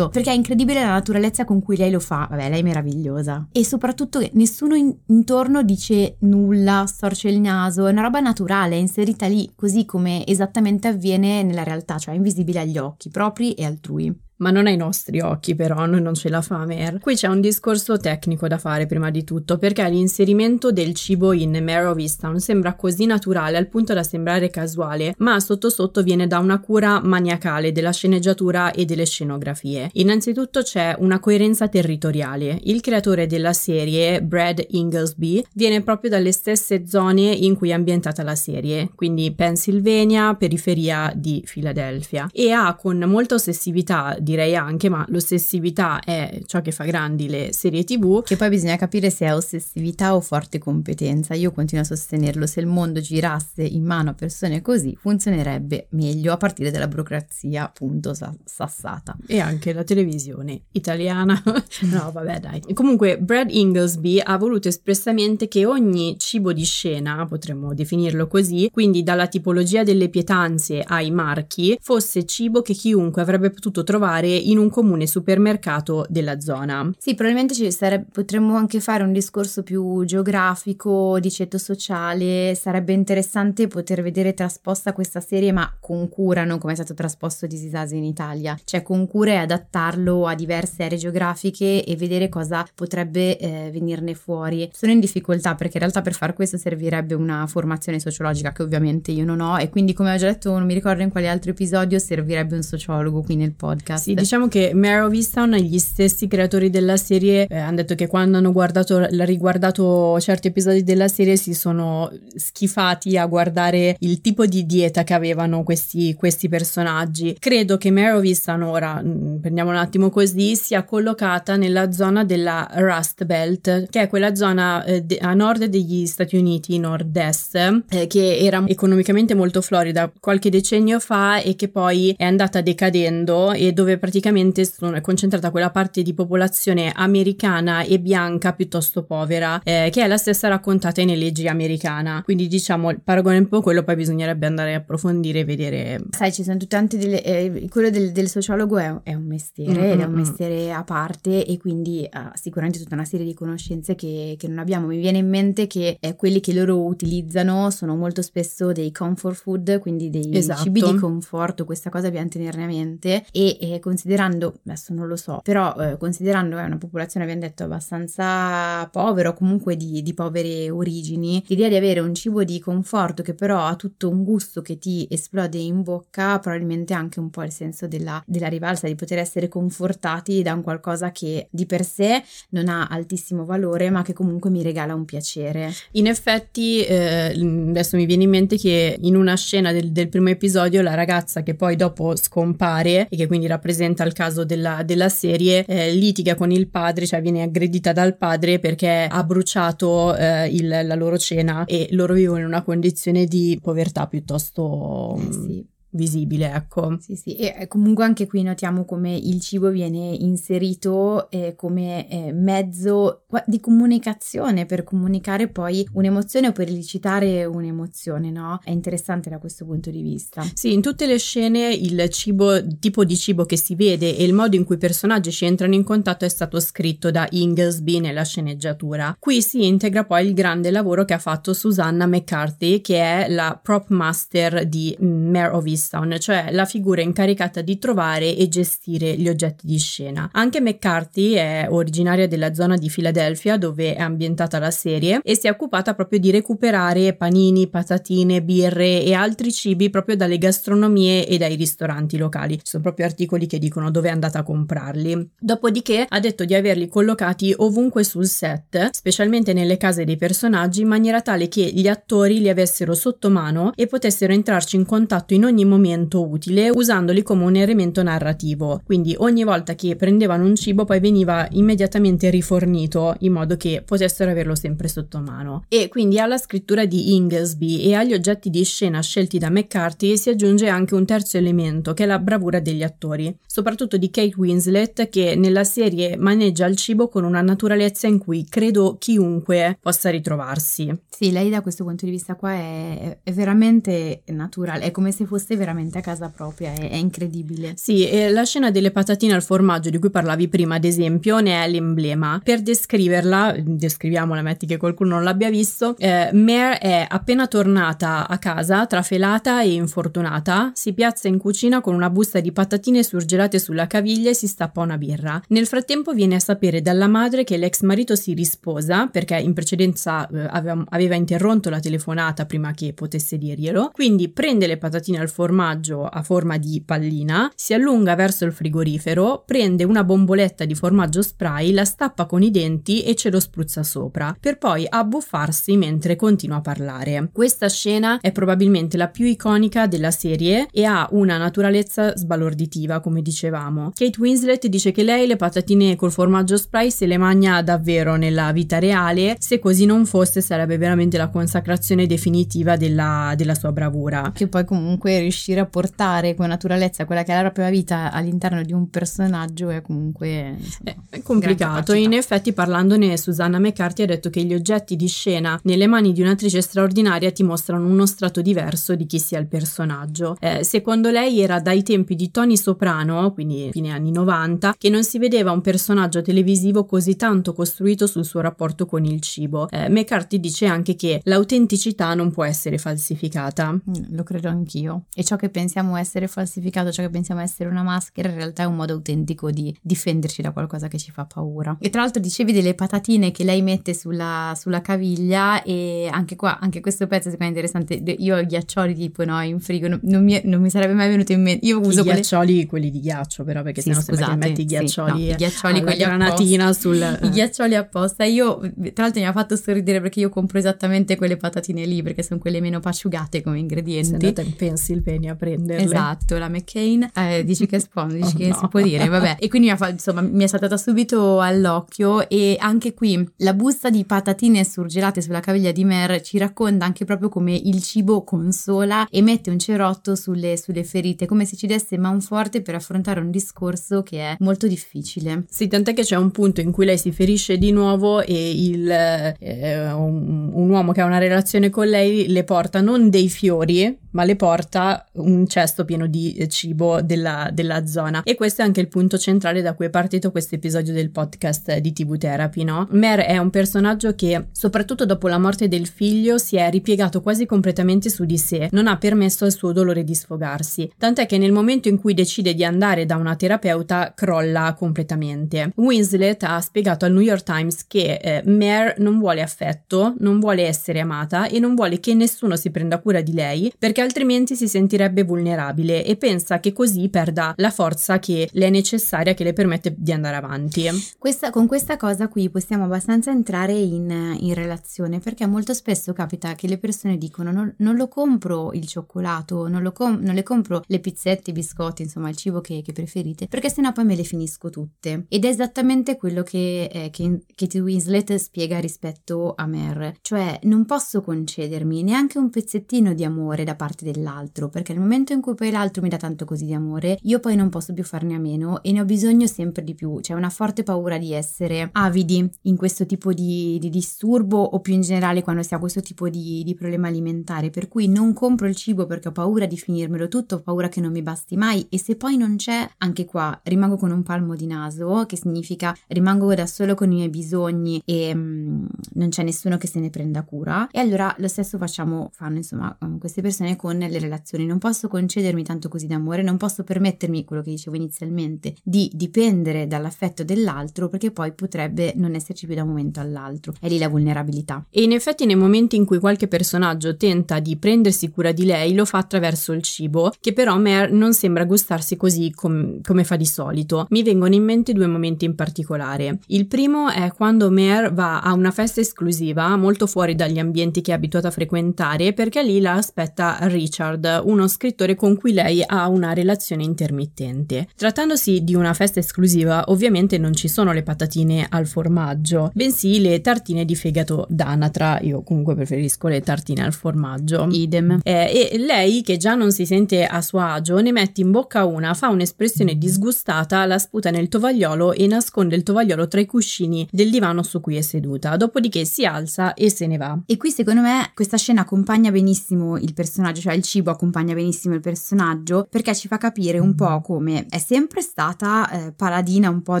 [0.08, 2.26] Perché è incredibile la naturalezza con cui lei lo fa.
[2.30, 3.48] Vabbè, lei è meravigliosa.
[3.52, 7.86] E soprattutto nessuno in- intorno dice nulla, storce il naso.
[7.86, 12.60] È una roba naturale, è inserita lì, così come esattamente avviene nella realtà, cioè invisibile
[12.60, 16.42] agli occhi propri e altrui ma non ai nostri occhi però, noi non ce la
[16.42, 16.98] fa Mer.
[16.98, 21.62] Qui c'è un discorso tecnico da fare prima di tutto, perché l'inserimento del cibo in
[21.62, 26.26] Mare of Easttown sembra così naturale al punto da sembrare casuale, ma sotto sotto viene
[26.26, 29.90] da una cura maniacale della sceneggiatura e delle scenografie.
[29.94, 32.58] Innanzitutto c'è una coerenza territoriale.
[32.64, 38.24] Il creatore della serie, Brad Inglesby, viene proprio dalle stesse zone in cui è ambientata
[38.24, 44.88] la serie, quindi Pennsylvania, periferia di Philadelphia, e ha con molta ossessività di direi anche,
[44.88, 48.22] ma l'ossessività è ciò che fa grandi le serie TV.
[48.22, 51.34] Che poi bisogna capire se è ossessività o forte competenza.
[51.34, 56.32] Io continuo a sostenerlo, se il mondo girasse in mano a persone così funzionerebbe meglio
[56.32, 59.16] a partire dalla burocrazia appunto sassata.
[59.26, 61.40] E anche la televisione italiana.
[61.90, 62.62] no, vabbè, dai.
[62.72, 69.02] Comunque Brad Inglesby ha voluto espressamente che ogni cibo di scena, potremmo definirlo così, quindi
[69.02, 74.58] dalla tipologia delle pietanze ai marchi, fosse cibo che chiunque avrebbe potuto trovare trovare in
[74.58, 76.90] un comune supermercato della zona.
[76.98, 82.92] Sì, probabilmente ci sarebbe, potremmo anche fare un discorso più geografico, di ceto sociale, sarebbe
[82.92, 87.56] interessante poter vedere trasposta questa serie ma con cura, non come è stato trasposto di
[87.56, 92.66] Sisasi in Italia, cioè con cura e adattarlo a diverse aree geografiche e vedere cosa
[92.74, 94.68] potrebbe eh, venirne fuori.
[94.72, 99.10] Sono in difficoltà perché in realtà per fare questo servirebbe una formazione sociologica che ovviamente
[99.12, 101.50] io non ho e quindi come ho già detto non mi ricordo in quale altro
[101.50, 104.01] episodio servirebbe un sociologo qui nel podcast.
[104.02, 108.08] Sì, diciamo che Mare of Easttown, gli stessi creatori della serie, eh, hanno detto che
[108.08, 114.44] quando hanno guardato, riguardato certi episodi della serie si sono schifati a guardare il tipo
[114.44, 117.36] di dieta che avevano questi, questi personaggi.
[117.38, 122.24] Credo che Mare of ora, mh, mm, prendiamo un attimo così, sia collocata nella zona
[122.24, 127.84] della Rust Belt, che è quella zona eh, de- a nord degli Stati Uniti, nord-est,
[127.88, 133.52] eh, che era economicamente molto florida qualche decennio fa e che poi è andata decadendo
[133.52, 139.04] e dove dove praticamente sono, è concentrata quella parte di popolazione americana e bianca piuttosto
[139.04, 142.22] povera, eh, che è la stessa raccontata in leggi americana.
[142.24, 146.00] Quindi diciamo il paragone è un po' quello, poi bisognerebbe andare a approfondire e vedere.
[146.10, 147.22] Sai, ci sono tante delle.
[147.22, 150.00] Eh, quello del, del, sociologo è, è un mestiere, mm-hmm.
[150.00, 154.36] è un mestiere a parte e quindi ha sicuramente tutta una serie di conoscenze che,
[154.38, 154.86] che non abbiamo.
[154.86, 159.36] Mi viene in mente che eh, quelli che loro utilizzano sono molto spesso dei comfort
[159.36, 160.62] food, quindi dei esatto.
[160.62, 165.16] cibi di conforto, questa cosa dobbiamo tenerne a mente e, e considerando, adesso non lo
[165.16, 170.14] so, però eh, considerando è una popolazione, abbiamo detto, abbastanza povera o comunque di, di,
[170.14, 174.62] povere origini, l'idea di avere un cibo di conforto che però ha tutto un gusto
[174.62, 178.94] che ti esplode in bocca, probabilmente anche un po' il senso della, della rivalsa, di
[178.94, 184.02] poter essere confortati da un qualcosa che di per sé non ha altissimo valore, ma
[184.02, 185.72] che comunque mi regala un piacere.
[185.92, 187.32] In effetti, eh,
[187.68, 191.42] adesso mi viene in mente che in una scena del, del primo episodio la ragazza
[191.42, 195.92] che poi dopo scompare e che quindi rappresenta rappresenta il caso della, della serie, eh,
[195.92, 200.94] litiga con il padre, cioè viene aggredita dal padre perché ha bruciato eh, il, la
[200.94, 205.16] loro cena e loro vivono in una condizione di povertà piuttosto...
[205.18, 206.96] Eh sì visibile, ecco.
[207.00, 212.32] Sì, sì, e comunque anche qui notiamo come il cibo viene inserito eh, come eh,
[212.32, 218.60] mezzo di comunicazione per comunicare poi un'emozione o per elicitare un'emozione, no?
[218.62, 220.44] È interessante da questo punto di vista.
[220.54, 224.24] Sì, in tutte le scene il cibo, il tipo di cibo che si vede e
[224.24, 228.00] il modo in cui i personaggi ci entrano in contatto è stato scritto da Inglesby
[228.00, 229.16] nella sceneggiatura.
[229.18, 233.58] Qui si integra poi il grande lavoro che ha fatto Susanna McCarthy, che è la
[233.60, 239.28] prop master di Mare of Easttown, cioè la figura incaricata di trovare e gestire gli
[239.28, 240.30] oggetti di scena.
[240.32, 245.48] Anche McCarthy è originaria della zona di Philadelphia dove è ambientata la serie e si
[245.48, 251.36] è occupata proprio di recuperare panini, patatine, birre e altri cibi proprio dalle gastronomie e
[251.36, 252.58] dai ristoranti locali.
[252.58, 255.30] Ci sono proprio articoli che dicono dove è andata a comprarli.
[255.38, 260.88] Dopodiché ha detto di averli collocati ovunque sul set, specialmente nelle case dei personaggi, in
[260.88, 265.44] maniera tale che gli attori li avessero sotto mano e potessero entrarci in contatto in
[265.44, 265.71] ogni momento
[266.20, 268.80] utile usandoli come un elemento narrativo.
[268.84, 274.30] Quindi ogni volta che prendevano un cibo poi veniva immediatamente rifornito in modo che potessero
[274.30, 275.64] averlo sempre sotto mano.
[275.68, 280.30] E quindi alla scrittura di Inglesby e agli oggetti di scena scelti da McCarthy si
[280.30, 285.08] aggiunge anche un terzo elemento che è la bravura degli attori, soprattutto di Kate Winslet
[285.08, 290.94] che nella serie maneggia il cibo con una naturalezza in cui credo chiunque possa ritrovarsi.
[291.08, 295.26] Sì, lei da questo punto di vista qua è, è veramente naturale, è come se
[295.26, 297.74] fosse veramente a casa propria, è, è incredibile.
[297.76, 301.62] Sì, e la scena delle patatine al formaggio di cui parlavi prima, ad esempio, ne
[301.62, 302.40] è l'emblema.
[302.42, 308.38] Per descriverla, descriviamola, metti che qualcuno non l'abbia visto, eh, Mare è appena tornata a
[308.38, 313.86] casa, trafelata e infortunata, si piazza in cucina con una busta di patatine surgelate sulla
[313.86, 315.40] caviglia e si stappa una birra.
[315.48, 320.26] Nel frattempo viene a sapere dalla madre che l'ex marito si risposa, perché in precedenza
[320.26, 325.28] eh, aveva, aveva interrotto la telefonata prima che potesse dirglielo, quindi prende le patatine al
[325.28, 331.22] formaggio a forma di pallina, si allunga verso il frigorifero, prende una bomboletta di formaggio
[331.22, 336.16] spray, la stappa con i denti e ce lo spruzza sopra, per poi abbuffarsi mentre
[336.16, 337.30] continua a parlare.
[337.32, 343.22] Questa scena è probabilmente la più iconica della serie e ha una naturalezza sbalorditiva, come
[343.22, 343.90] dicevamo.
[343.94, 348.52] Kate Winslet dice che lei le patatine col formaggio spray se le magna davvero nella
[348.52, 354.30] vita reale, se così non fosse sarebbe veramente la consacrazione definitiva della, della sua bravura.
[354.34, 358.62] Che poi comunque riuscire a portare con naturalezza quella che è la propria vita all'interno
[358.62, 361.92] di un personaggio è comunque insomma, è complicato.
[361.94, 366.22] In effetti parlandone Susanna McCarthy ha detto che gli oggetti di scena nelle mani di
[366.22, 370.36] un'attrice straordinaria ti mostrano uno strato diverso di chi sia il personaggio.
[370.38, 375.02] Eh, secondo lei era dai tempi di Tony Soprano, quindi fine anni 90, che non
[375.02, 379.68] si vedeva un personaggio televisivo così tanto costruito sul suo rapporto con il cibo.
[379.70, 383.72] Eh, McCarthy dice anche che l'autenticità non può essere falsificata.
[383.72, 385.04] Mm, lo credo anch'io.
[385.14, 388.66] E ciò che pensiamo essere falsificato, ciò che pensiamo essere una maschera, in realtà è
[388.66, 391.76] un modo autentico di difenderci da qualcosa che ci fa paura.
[391.80, 396.58] E tra l'altro dicevi delle patatine che lei mette sulla, sulla caviglia e anche qua,
[396.58, 398.12] anche questo pezzo secondo me è interessante.
[398.18, 401.08] Io ho i ghiaccioli tipo no in frigo, non, non, mi, non mi, sarebbe mai
[401.08, 401.66] venuto in mente.
[401.66, 402.66] Io uso I ghiaccioli, quelle...
[402.66, 405.34] quelli di ghiaccio però perché sì, sennò scusate, se metti i ghiaccioli, sì, no, i
[405.36, 407.18] ghiaccioli quelli granatina sul...
[407.22, 408.24] I ghiaccioli apposta.
[408.24, 408.58] Io
[408.92, 412.40] tra l'altro mi ha fatto sorridere perché io compro esattamente quelle patatine lì perché sono
[412.40, 414.08] quelle meno pasciugate come ingredienti.
[414.08, 415.84] Sei andata in Pennsylvania a prenderle.
[415.84, 417.10] Esatto, la McCain.
[417.14, 418.58] Eh, dici che è spawn, dici oh, che no.
[418.58, 419.36] si può dire, vabbè.
[419.38, 423.90] E quindi mi, fa, insomma, mi è saltata subito all'occhio e anche qui la busta
[423.90, 429.06] di patatine surgelate sulla caviglia di Mer ci racconta anche proprio come il cibo consola
[429.10, 433.30] e mette un cerotto sulle, sulle ferite, come se ci desse manforte per affrontare un
[433.30, 435.44] discorso che è molto difficile.
[435.48, 438.90] Sì, tant'è che c'è un punto in cui lei si ferisce di nuovo e il,
[438.90, 443.98] eh, un, un uomo che ha una relazione con lei le porta non dei fiori,
[444.12, 448.22] ma le porta un cesto pieno di cibo della, della, zona.
[448.22, 451.76] E questo è anche il punto centrale da cui è partito questo episodio del podcast
[451.78, 452.86] di TV Therapy, no?
[452.90, 457.46] Mer è un personaggio che, soprattutto dopo la morte del figlio, si è ripiegato quasi
[457.46, 460.90] completamente su di sé, non ha permesso al suo dolore di sfogarsi.
[460.96, 465.72] Tant'è che nel momento in cui decide di andare da una terapeuta, crolla completamente.
[465.76, 470.66] Winslet ha spiegato al New York Times che eh, Mare non vuole affetto, non vuole
[470.66, 474.68] essere amata e non vuole che nessuno si prenda cura di lei perché altrimenti si
[474.68, 479.52] sentirebbe vulnerabile e pensa che così perda la forza che le è necessaria che le
[479.52, 480.88] permette di andare avanti.
[481.18, 486.54] Questa, con questa cosa qui possiamo abbastanza entrare in, in relazione perché molto spesso capita
[486.54, 490.82] che le persone dicono non, non lo compro il cioccolato, non, com- non, le compro
[490.86, 494.24] le pizzette, i biscotti, insomma il cibo che, che preferite perché sennò poi me le
[494.24, 495.26] finisco tutte.
[495.28, 500.84] Ed è esattamente quello che, eh, che Katie Winslet spiega rispetto a Mer, cioè non
[500.84, 505.42] posso concedermi neanche un pezzettino di amore da parte parte dell'altro, perché nel momento in
[505.42, 508.34] cui poi l'altro mi dà tanto così di amore, io poi non posso più farne
[508.34, 510.18] a meno e ne ho bisogno sempre di più.
[510.20, 514.94] C'è una forte paura di essere avidi in questo tipo di, di disturbo o più
[514.94, 518.66] in generale quando si ha questo tipo di, di problema alimentare, per cui non compro
[518.66, 521.86] il cibo perché ho paura di finirmelo tutto, ho paura che non mi basti mai
[521.90, 525.94] e se poi non c'è, anche qua rimango con un palmo di naso, che significa
[526.08, 530.10] rimango da solo con i miei bisogni e mm, non c'è nessuno che se ne
[530.10, 530.88] prenda cura.
[530.90, 534.64] E allora lo stesso facciamo, fanno insomma mm, queste persone con le relazioni.
[534.64, 539.88] Non posso concedermi tanto così d'amore, non posso permettermi quello che dicevo inizialmente, di dipendere
[539.88, 543.72] dall'affetto dell'altro perché poi potrebbe non esserci più da un momento all'altro.
[543.80, 544.86] È lì la vulnerabilità.
[544.88, 548.94] E in effetti nei momenti in cui qualche personaggio tenta di prendersi cura di lei
[548.94, 553.34] lo fa attraverso il cibo, che però Mer non sembra gustarsi così com- come fa
[553.34, 554.06] di solito.
[554.10, 556.38] Mi vengono in mente due momenti in particolare.
[556.46, 561.10] Il primo è quando Mer va a una festa esclusiva, molto fuori dagli ambienti che
[561.10, 566.06] è abituata a frequentare, perché lì la aspetta Richard, uno scrittore con cui lei ha
[566.08, 567.88] una relazione intermittente.
[567.96, 573.40] Trattandosi di una festa esclusiva, ovviamente non ci sono le patatine al formaggio, bensì le
[573.40, 575.18] tartine di fegato d'anatra.
[575.22, 577.66] Io comunque preferisco le tartine al formaggio.
[577.70, 578.20] Idem.
[578.22, 581.84] Eh, e lei, che già non si sente a suo agio, ne mette in bocca
[581.84, 587.08] una, fa un'espressione disgustata, la sputa nel tovagliolo e nasconde il tovagliolo tra i cuscini
[587.10, 588.56] del divano su cui è seduta.
[588.56, 590.38] Dopodiché si alza e se ne va.
[590.46, 594.94] E qui secondo me questa scena accompagna benissimo il personaggio, cioè il cibo accompagna benissimo
[594.94, 599.82] il personaggio perché ci fa capire un po' come è sempre stata eh, paladina un
[599.82, 600.00] po'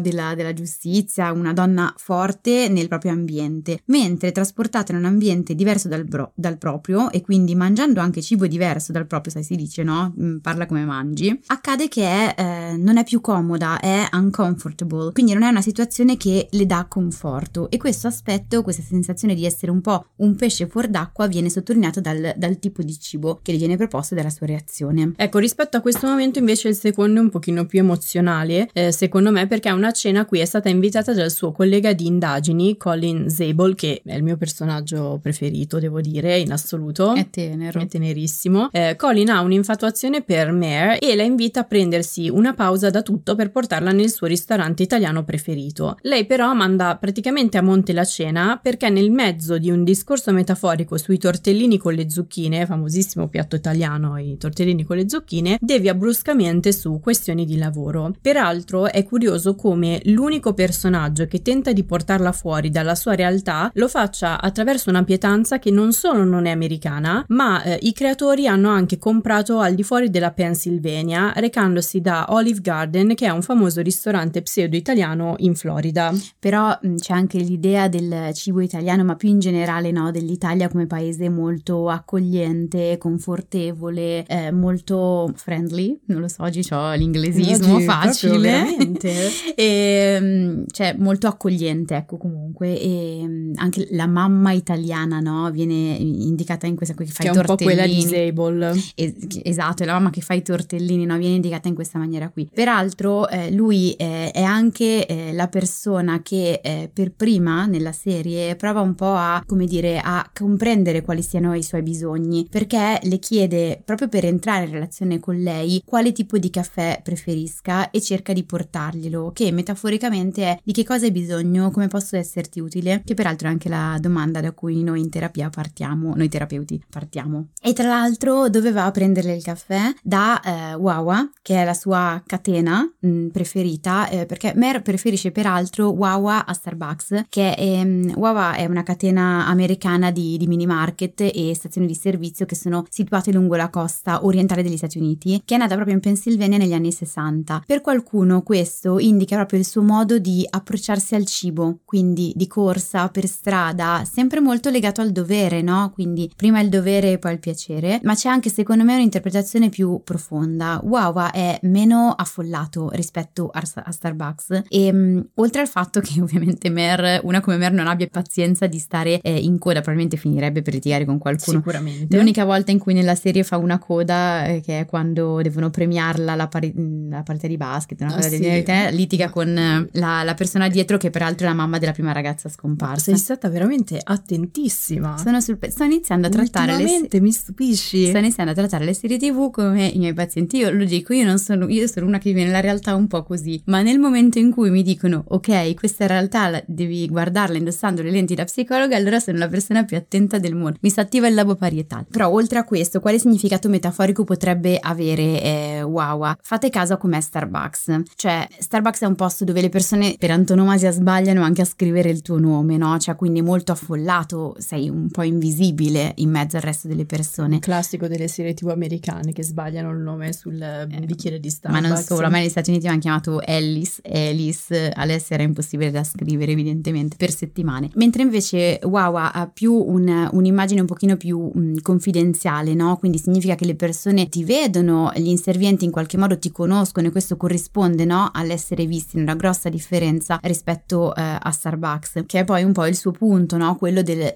[0.00, 5.88] della, della giustizia, una donna forte nel proprio ambiente, mentre trasportata in un ambiente diverso
[5.88, 9.82] dal, bro- dal proprio e quindi mangiando anche cibo diverso dal proprio, sai si dice
[9.82, 10.14] no?
[10.20, 15.42] Mm, parla come mangi, accade che eh, non è più comoda, è uncomfortable, quindi non
[15.42, 17.70] è una situazione che le dà conforto.
[17.70, 22.00] E questo aspetto, questa sensazione di essere un po' un pesce fuor d'acqua viene sottolineato
[22.00, 25.12] dal, dal tipo di cibo che le viene proposto dalla sua reazione.
[25.16, 29.30] Ecco, rispetto a questo momento invece il secondo è un pochino più emozionale, eh, secondo
[29.30, 32.76] me perché è una cena a cui è stata invitata dal suo collega di indagini,
[32.76, 37.14] Colin Zabel, che è il mio personaggio preferito, devo dire, in assoluto.
[37.14, 37.80] È tenero.
[37.80, 38.70] È tenerissimo.
[38.72, 43.34] Eh, Colin ha un'infatuazione per Mare e la invita a prendersi una pausa da tutto
[43.34, 45.96] per portarla nel suo ristorante italiano preferito.
[46.02, 50.96] Lei però manda praticamente a monte la cena perché nel mezzo di un discorso metaforico
[50.96, 56.70] sui tortellini con le zucchine, famosissimo piatto italiano, i tortellini con le zucchine, devia bruscamente
[56.70, 58.14] su questioni di lavoro.
[58.20, 63.88] Peraltro è curioso come l'unico personaggio che tenta di portarla fuori dalla sua realtà lo
[63.88, 68.68] faccia attraverso una pietanza che non solo non è americana, ma eh, i creatori hanno
[68.68, 73.80] anche comprato al di fuori della Pennsylvania, recandosi da Olive Garden, che è un famoso
[73.80, 76.12] ristorante pseudo-italiano in Florida.
[76.38, 81.30] Però c'è anche l'idea del cibo italiano, ma più in generale no, dell'Italia come paese
[81.30, 88.64] molto accogliente, confortevole, eh, molto friendly, non lo so, oggi ho l'inglesismo Oggi, facile.
[88.76, 89.10] proprio,
[89.54, 92.80] e, mh, cioè molto accogliente, ecco comunque.
[92.80, 97.28] E mh, anche la mamma italiana, no, viene indicata in questa qui che fa che
[97.28, 98.26] è i un po' quella di tortellini.
[98.26, 98.82] Sable.
[98.96, 101.16] Es- esatto, è la mamma che fa i tortellini, no?
[101.16, 102.48] viene indicata in questa maniera qui.
[102.52, 108.56] Peraltro, eh, lui eh, è anche eh, la persona che eh, per prima nella serie
[108.56, 113.18] prova un po' a, come dire, a comprendere quali siano i suoi bisogni, perché le
[113.18, 118.32] chiede proprio per entrare in relazione con lei quale tipo di caffè preferisca e cerca
[118.32, 123.14] di portarglielo, che metaforicamente è di che cosa hai bisogno, come posso esserti utile, che
[123.14, 127.48] peraltro è anche la domanda da cui noi in terapia partiamo, noi terapeuti partiamo.
[127.60, 129.92] E tra l'altro doveva prenderle il caffè?
[130.02, 135.90] Da eh, Wawa, che è la sua catena mh, preferita, eh, perché Mer preferisce peraltro
[135.90, 141.54] Wawa a Starbucks, che ehm, Wawa è una catena americana di, di mini market e
[141.54, 145.58] stazioni di servizio che sono situate lungo la costa orientale degli Stati Uniti, che è
[145.58, 147.64] nata proprio in Pennsylvania negli anni 60.
[147.66, 153.08] Per qualcuno questo indica proprio il suo modo di approcciarsi al cibo, quindi di corsa,
[153.08, 155.90] per strada, sempre molto legato al dovere, no?
[155.92, 160.00] Quindi prima il dovere e poi il piacere, ma c'è anche secondo me un'interpretazione più
[160.04, 160.80] profonda.
[160.82, 166.70] Wawa è meno affollato rispetto a, a Starbucks e mh, oltre al fatto che ovviamente
[166.70, 170.74] Mer, una come Mer non abbia pazienza di stare eh, in coda, probabilmente finirebbe per
[170.74, 171.58] litigare con qualcuno.
[171.58, 172.16] Sicuramente.
[172.16, 176.34] L'unica volta in cui nella serie fa una coda, eh, che è quando devono premiarla
[176.34, 176.74] la, pari-
[177.08, 178.38] la partita di basket, una Ah, cosa sì.
[178.38, 181.92] del genere, litiga con eh, la, la persona dietro che peraltro è la mamma della
[181.92, 183.04] prima ragazza scomparsa.
[183.04, 185.16] Sei stata veramente attentissima.
[185.18, 188.06] Sono, sul pe- sto iniziando a trattare le se- mi stupisci.
[188.08, 190.56] sto iniziando a trattare le serie tv come i miei pazienti.
[190.58, 193.22] Io lo dico, io non sono, io sono una che vive nella realtà un po'
[193.22, 198.02] così, ma nel momento in cui mi dicono ok, questa realtà la- devi guardarla indossando
[198.02, 200.78] le lenti da psicologa, allora sono la persona più attenta del mondo.
[200.80, 202.06] Mi si attiva il labo parietale.
[202.10, 206.36] Però oltre a questo questo, quale significato metaforico potrebbe avere eh, Wawa?
[206.42, 208.00] Fate caso a com'è Starbucks.
[208.16, 212.22] Cioè, Starbucks è un posto dove le persone per antonomasia sbagliano anche a scrivere il
[212.22, 212.98] tuo nome, no?
[212.98, 217.60] Cioè, quindi molto affollato, sei un po' invisibile in mezzo al resto delle persone.
[217.60, 221.82] Classico delle serie TV americane che sbagliano il nome sul eh, bicchiere di Starbucks.
[221.82, 225.44] Ma non solo, a me negli Stati Uniti mi hanno chiamato Alice, Alice, Alessia era
[225.44, 227.90] impossibile da scrivere evidentemente per settimane.
[227.94, 232.96] Mentre invece Wawa ha più un, un'immagine un pochino più mh, confidenziale, no?
[232.96, 237.10] Quindi significa che le persone ti vedono, gli inservienti in qualche modo ti conoscono e
[237.10, 238.30] questo corrisponde, no?
[238.32, 242.96] All'essere visti, una grossa differenza rispetto eh, a Starbucks, che è poi un po' il
[242.96, 243.76] suo punto, no?
[243.76, 244.32] Quello del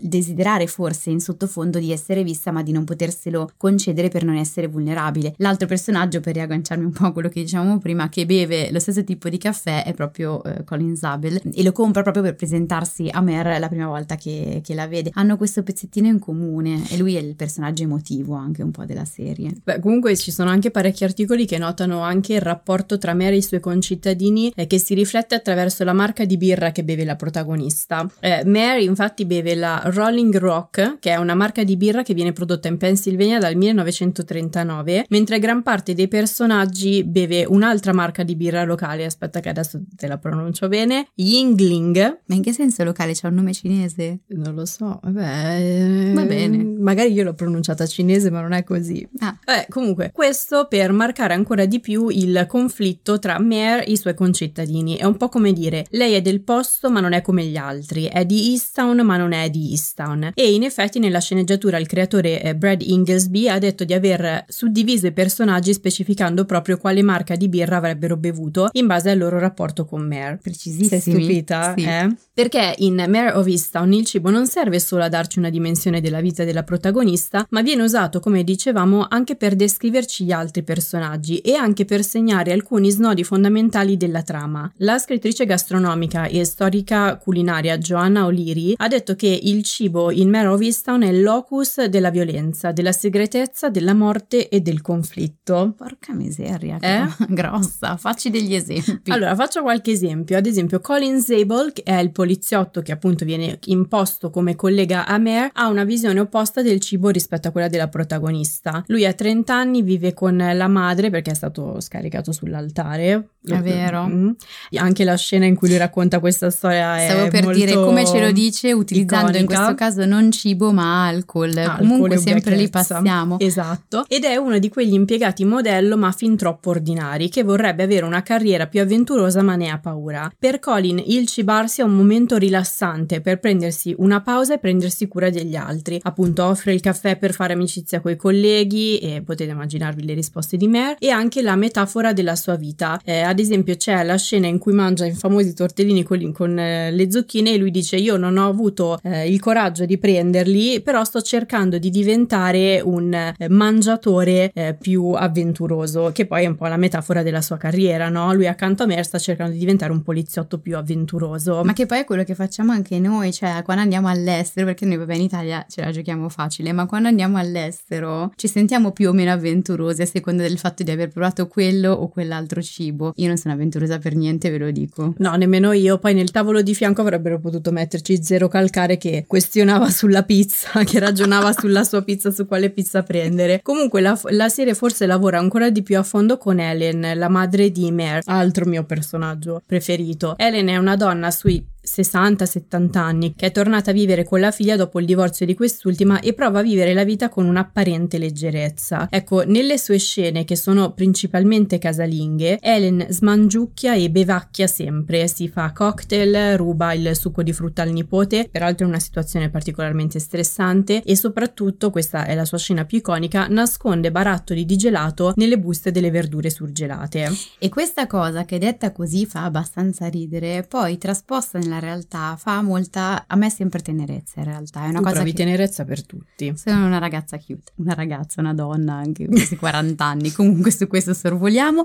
[0.00, 4.66] desiderare forse in sottofondo di essere vista ma di non poterselo concedere per non essere
[4.66, 5.34] vulnerabile.
[5.38, 9.04] L'altro personaggio, per riagganciarmi un po' a quello che dicevamo prima, che beve lo stesso
[9.04, 13.20] tipo di caffè è proprio eh, Colin Zabel e lo compra proprio per presentarsi a
[13.20, 15.10] Mer la prima volta che, che, la vede.
[15.14, 19.04] Hanno questo pezzettino in comune e lui è il personaggio emotivo anche un po' della
[19.04, 19.52] serie.
[19.62, 23.36] Beh, comunque ci sono anche parecchi articoli che notano anche il rapporto tra Mer e
[23.36, 27.16] i suoi concittadini eh, che si riflette attraverso la marca di birra che beve la
[27.16, 28.08] protagonista.
[28.20, 32.32] Eh, Mary infatti beve la Rolling Rock, che è una marca di birra che viene
[32.32, 38.64] prodotta in Pennsylvania dal 1939, mentre gran parte dei personaggi beve un'altra marca di birra
[38.64, 42.20] locale, aspetta che adesso te la pronuncio bene, Yingling.
[42.26, 43.12] Ma in che senso locale?
[43.12, 44.20] C'è un nome cinese?
[44.28, 46.12] Non lo so, vabbè.
[46.14, 46.64] Va bene.
[46.78, 49.08] Magari io l'ho pronunciata cinese, ma non è così.
[49.20, 49.38] Ah.
[49.44, 54.14] Vabbè, comunque, questo per marcare ancora di più il conflitto tra Mare e i suoi
[54.14, 54.96] concittadini.
[54.96, 58.04] È un po' come dire, lei è del posto ma non è come gli altri,
[58.04, 60.32] è di Easttown ma non è di Easttown.
[60.34, 65.06] E in effetti nella sceneggiatura il creatore eh, Brad Inglesby ha detto di aver suddiviso
[65.06, 69.84] i personaggi specificando proprio quale marca di birra avrebbero bevuto in base al loro rapporto
[69.84, 70.40] con Mare.
[70.42, 71.00] Precisissimo.
[71.00, 71.74] Sei stupita?
[71.76, 71.84] Sì.
[71.84, 72.16] Eh?
[72.32, 76.20] Perché in Mare of Easttown il cibo non serve solo a darci una dimensione della
[76.20, 81.54] vita della protagonista, ma viene usato, come dicevamo, anche per descriverci gli altri personaggi e
[81.54, 84.70] anche per segnare alcuni snodi fondamentali della trama.
[84.78, 91.02] La scrittrice gastronomica e storica culinaria Joanna O'Leary ha detto che il cibo in Easttown
[91.02, 95.74] è il locus della violenza, della segretezza, della morte e del conflitto.
[95.76, 97.06] Porca miseria, eh?
[97.28, 97.96] grossa.
[97.96, 99.10] Facci degli esempi.
[99.10, 100.36] Allora, faccio qualche esempio.
[100.36, 105.18] Ad esempio, Colin Zabel, che è il poliziotto che appunto viene imposto come collega a
[105.18, 108.82] Mare, ha una visione opposta del cibo rispetto a quella della protagonista.
[108.86, 113.28] Lui ha 30 anni, vive con la madre perché è stato scaricato sull'altare.
[113.44, 114.06] È vero.
[114.06, 114.30] Mm.
[114.76, 118.20] Anche la scena in cui lui racconta questa storia Stavo è per dire come ce
[118.20, 119.38] lo dice utilizzando iconica.
[119.38, 121.56] in questo caso non cibo ma alcol.
[121.56, 123.38] alcol Comunque sempre lì passiamo.
[123.38, 124.04] Esatto.
[124.08, 128.22] Ed è uno di quegli impiegati modello ma fin troppo ordinari che vorrebbe avere una
[128.22, 130.30] carriera più avventurosa ma ne ha paura.
[130.38, 135.30] Per Colin il cibarsi è un momento rilassante per prendersi una pausa e prendersi cura
[135.30, 135.98] degli altri.
[136.02, 140.68] Appunto offre il caffè per fare amicizia coi colleghi e potete immaginarvi le risposte di
[140.68, 143.00] Mare e anche la metafora della sua vita.
[143.04, 146.90] Eh, ad esempio c'è la scena in cui mangia i famosi tortellini con, con eh,
[146.90, 151.04] le zucchine e lui dice io non ho avuto eh, il coraggio di prenderli però
[151.04, 156.66] sto cercando di diventare un eh, mangiatore eh, più avventuroso che poi è un po'
[156.66, 158.32] la metafora della sua carriera no?
[158.34, 162.00] lui accanto a me sta cercando di diventare un poliziotto più avventuroso ma che poi
[162.00, 165.64] è quello che facciamo anche noi cioè quando andiamo all'estero perché noi vabbè in Italia
[165.68, 170.06] ce la giochiamo facile ma quando andiamo all'estero ci sentiamo più o meno avventurosi a
[170.06, 174.14] seconda del fatto di aver provato quello o quell'altro cibo io non sono avventurosa per
[174.14, 175.14] niente, ve lo dico.
[175.18, 175.98] No, nemmeno io.
[175.98, 180.98] Poi nel tavolo di fianco avrebbero potuto metterci Zero Calcare che questionava sulla pizza, che
[180.98, 183.60] ragionava sulla sua pizza, su quale pizza prendere.
[183.62, 187.70] Comunque la, la, serie forse lavora ancora di più a fondo con Ellen, la madre
[187.70, 190.36] di Mare, altro mio personaggio preferito.
[190.38, 191.64] Ellen è una donna sui
[191.96, 196.20] 60-70 anni, che è tornata a vivere con la figlia dopo il divorzio di quest'ultima
[196.20, 199.08] e prova a vivere la vita con un'apparente leggerezza.
[199.10, 205.72] Ecco, nelle sue scene, che sono principalmente casalinghe, Ellen smangiucchia e bevacchia sempre, si fa
[205.72, 211.16] cocktail, ruba il succo di frutta al nipote, peraltro è una situazione particolarmente stressante e
[211.16, 216.10] soprattutto, questa è la sua scena più iconica, nasconde barattoli di gelato nelle buste delle
[216.10, 217.30] verdure surgelate.
[217.58, 223.24] E questa cosa che detta così fa abbastanza ridere, poi trasposta nella realtà fa molta,
[223.26, 225.36] a me sempre tenerezza in realtà, è una tu cosa provi che...
[225.36, 226.52] tenerezza per tutti.
[226.56, 231.14] Sono una ragazza cute, una ragazza, una donna anche, questi 40 anni, comunque su questo
[231.14, 231.82] sorvoliamo.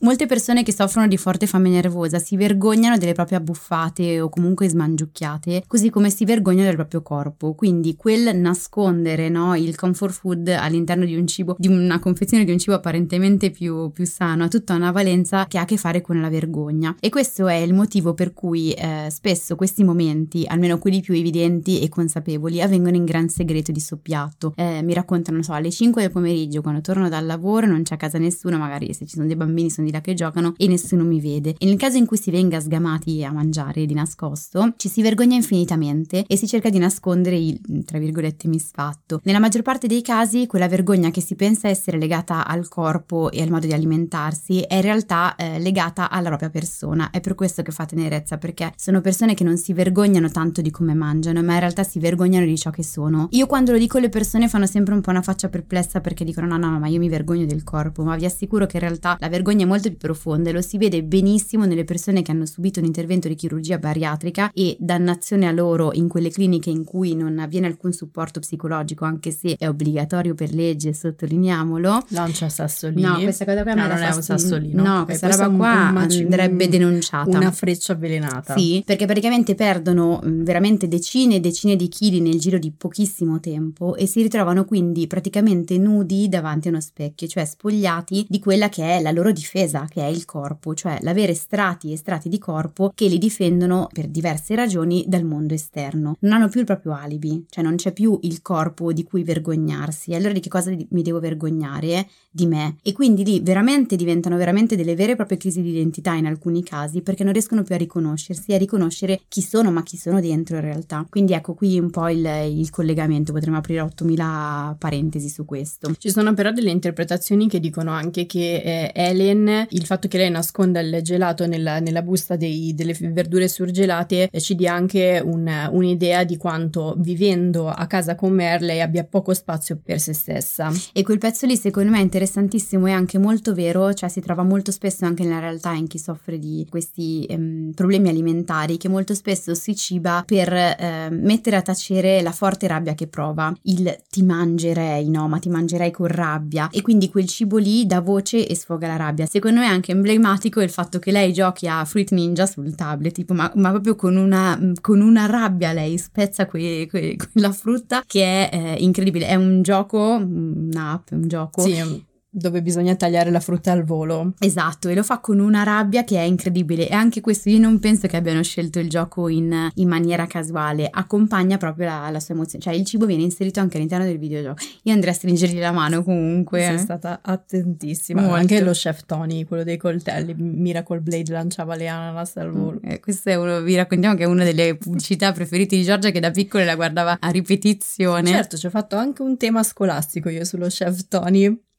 [0.00, 4.68] Molte persone che soffrono di forte fame nervosa si vergognano delle proprie abbuffate o comunque
[4.68, 10.48] smangiucchiate, così come si vergognano del proprio corpo, quindi quel nascondere no, il comfort food
[10.48, 14.48] all'interno di un cibo, di una confezione di un cibo apparentemente più, più sano, ha
[14.48, 17.74] tutta una valenza che ha a che fare con la vergogna e questo è il
[17.74, 22.94] motivo per cui eh, spesso spesso questi momenti, almeno quelli più evidenti e consapevoli, avvengono
[22.94, 24.52] in gran segreto di soppiatto.
[24.54, 27.96] Eh, mi raccontano, so, alle 5 del pomeriggio, quando torno dal lavoro, non c'è a
[27.96, 31.02] casa nessuno, magari se ci sono dei bambini sono di là che giocano e nessuno
[31.02, 31.56] mi vede.
[31.58, 35.34] E nel caso in cui si venga sgamati a mangiare di nascosto, ci si vergogna
[35.34, 39.20] infinitamente e si cerca di nascondere il, tra virgolette, misfatto.
[39.24, 43.42] Nella maggior parte dei casi, quella vergogna che si pensa essere legata al corpo e
[43.42, 47.10] al modo di alimentarsi è in realtà eh, legata alla propria persona.
[47.10, 50.70] È per questo che fa tenerezza, perché sono persone che non si vergognano tanto di
[50.70, 53.28] come mangiano, ma in realtà si vergognano di ciò che sono.
[53.30, 56.46] Io quando lo dico le persone fanno sempre un po' una faccia perplessa perché dicono
[56.46, 59.28] no, no, ma io mi vergogno del corpo, ma vi assicuro che in realtà la
[59.30, 62.80] vergogna è molto più profonda e lo si vede benissimo nelle persone che hanno subito
[62.80, 67.38] un intervento di chirurgia bariatrica e dannazione a loro in quelle cliniche in cui non
[67.38, 72.04] avviene alcun supporto psicologico, anche se è obbligatorio per legge, sottolineiamolo.
[72.08, 73.02] Lancia sassolini.
[73.02, 74.82] No, questa cosa qua no, non è un sassolino.
[74.82, 77.36] No, Ok, questa roba un- qua un maci- andrebbe un- denunciata.
[77.36, 78.56] Una freccia avvelenata.
[78.56, 83.40] Sì, perché praticamente perdono mh, veramente decine e decine di chili nel giro di pochissimo
[83.40, 88.68] tempo e si ritrovano quindi praticamente nudi davanti a uno specchio, cioè spogliati di quella
[88.68, 92.38] che è la loro difesa, che è il corpo, cioè l'avere strati e strati di
[92.38, 96.16] corpo che li difendono per diverse ragioni dal mondo esterno.
[96.20, 100.14] Non hanno più il proprio alibi, cioè non c'è più il corpo di cui vergognarsi.
[100.14, 102.08] Allora di che cosa mi devo vergognare?
[102.30, 102.76] Di me.
[102.82, 106.62] E quindi lì veramente diventano veramente delle vere e proprie crisi di identità in alcuni
[106.64, 108.93] casi perché non riescono più a riconoscersi e a riconoscere
[109.28, 111.06] chi sono, ma chi sono dentro in realtà.
[111.08, 115.92] Quindi ecco qui un po' il, il collegamento, potremmo aprire 8000 parentesi su questo.
[115.98, 120.30] Ci sono però delle interpretazioni che dicono anche che eh, Helen, il fatto che lei
[120.30, 125.68] nasconda il gelato nella, nella busta dei- delle verdure surgelate, eh, ci dia anche un-
[125.70, 130.70] un'idea di quanto vivendo a casa con Merley abbia poco spazio per se stessa.
[130.92, 134.42] E quel pezzo lì secondo me è interessantissimo e anche molto vero, cioè si trova
[134.42, 139.14] molto spesso anche nella realtà in chi soffre di questi ehm, problemi alimentari che molto
[139.14, 144.22] spesso si ciba per eh, mettere a tacere la forte rabbia che prova, il ti
[144.22, 148.54] mangerei, no, ma ti mangerei con rabbia e quindi quel cibo lì dà voce e
[148.54, 149.24] sfoga la rabbia.
[149.24, 153.14] Secondo me è anche emblematico il fatto che lei giochi a Fruit Ninja sul tablet,
[153.14, 158.02] tipo ma, ma proprio con una, con una rabbia lei spezza que- que- quella frutta
[158.06, 161.62] che è eh, incredibile, è un gioco, un'app, un gioco.
[161.62, 162.04] Sì,
[162.34, 164.34] dove bisogna tagliare la frutta al volo.
[164.40, 167.78] Esatto, e lo fa con una rabbia che è incredibile e anche questo io non
[167.78, 172.34] penso che abbiano scelto il gioco in, in maniera casuale, accompagna proprio la, la sua
[172.34, 174.62] emozione, cioè il cibo viene inserito anche all'interno del videogioco.
[174.82, 176.62] Io andrei a stringergli la mano comunque.
[176.62, 176.78] Sei eh.
[176.78, 178.20] stata attentissima.
[178.20, 178.36] Molto.
[178.36, 182.80] Anche lo chef Tony, quello dei coltelli, Miracle Blade lanciava le ananas al volo.
[182.82, 186.20] Eh, questo è uno, vi raccontiamo che è una delle pubblicità preferite di Giorgia che
[186.20, 188.28] da piccola la guardava a ripetizione.
[188.28, 191.72] Certo, ci ho fatto anche un tema scolastico io sullo chef Tony.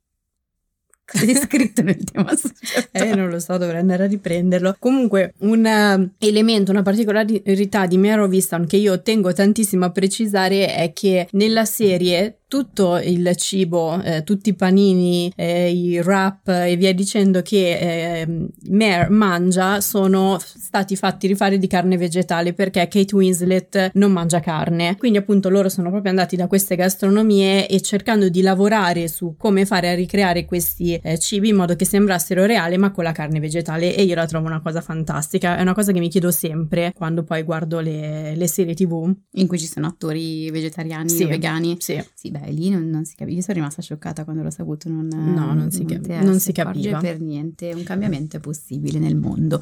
[1.12, 2.32] Cosa è scritto nel tema
[2.92, 4.76] Eh, non lo so, dovrei andare a riprenderlo.
[4.80, 10.74] Comunque, un eh, elemento, una particolarità di of Easttown che io tengo tantissimo a precisare
[10.74, 16.76] è che nella serie tutto il cibo, eh, tutti i panini, eh, i wrap e
[16.78, 18.26] via dicendo che
[18.70, 24.96] Mare mangia sono stati fatti rifare di carne vegetale perché Kate Winslet non mangia carne.
[24.98, 29.66] Quindi appunto loro sono proprio andati da queste gastronomie e cercando di lavorare su come
[29.66, 33.40] fare a ricreare questi eh, cibi in modo che sembrassero reali ma con la carne
[33.40, 35.58] vegetale e io la trovo una cosa fantastica.
[35.58, 39.12] È una cosa che mi chiedo sempre quando poi guardo le, le serie tv.
[39.34, 41.24] in cui ci sono attori vegetariani Sì.
[41.24, 41.76] o vegani.
[41.80, 42.02] Sì.
[42.14, 43.38] Sì, beh, lì non, non si capisce.
[43.40, 44.90] Io sono rimasta scioccata quando l'ho saputo.
[44.90, 47.00] Non, No, non si cap- non si capiva.
[47.00, 47.72] per niente.
[47.74, 49.62] Un cambiamento è possibile nel mondo.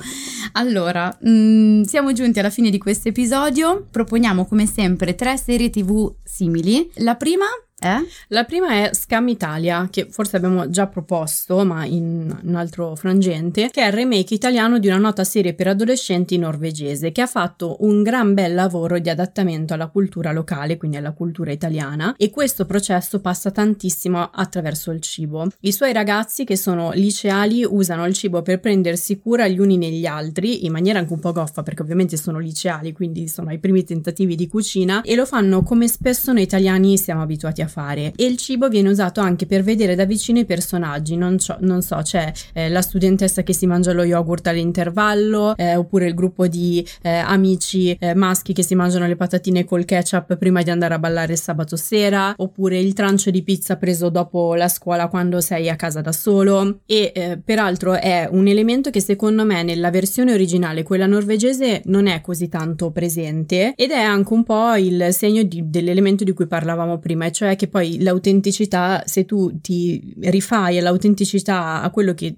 [0.53, 3.87] Allora, mh, siamo giunti alla fine di questo episodio.
[3.89, 6.89] Proponiamo come sempre tre serie TV simili.
[6.95, 7.45] La prima
[7.83, 12.95] è La prima è Scam Italia, che forse abbiamo già proposto, ma in un altro
[12.95, 17.27] frangente, che è il remake italiano di una nota serie per adolescenti norvegese, che ha
[17.27, 22.29] fatto un gran bel lavoro di adattamento alla cultura locale, quindi alla cultura italiana, e
[22.29, 25.47] questo processo passa tantissimo attraverso il cibo.
[25.61, 30.05] I suoi ragazzi, che sono liceali, usano il cibo per prendersi cura gli uni negli
[30.05, 33.83] altri, in maniera anche un po' goffa, perché ovviamente sono liceali, quindi sono ai primi
[33.83, 37.72] tentativi di cucina, e lo fanno come spesso noi italiani siamo abituati a fare.
[37.81, 41.15] E il cibo viene usato anche per vedere da vicino i personaggi.
[41.15, 45.75] Non, so- non so, c'è eh, la studentessa che si mangia lo yogurt all'intervallo, eh,
[45.75, 50.37] oppure il gruppo di eh, amici eh, maschi che si mangiano le patatine col ketchup
[50.37, 54.55] prima di andare a ballare il sabato sera, oppure il trancio di pizza preso dopo
[54.55, 56.79] la scuola quando sei a casa da solo.
[56.85, 62.07] E eh, peraltro è un elemento che secondo me nella versione originale, quella norvegese, non
[62.07, 66.47] è così tanto presente ed è anche un po' il segno di- dell'elemento di cui
[66.47, 72.13] parlavamo prima, e cioè che che poi l'autenticità, se tu ti rifai all'autenticità a quello
[72.13, 72.35] che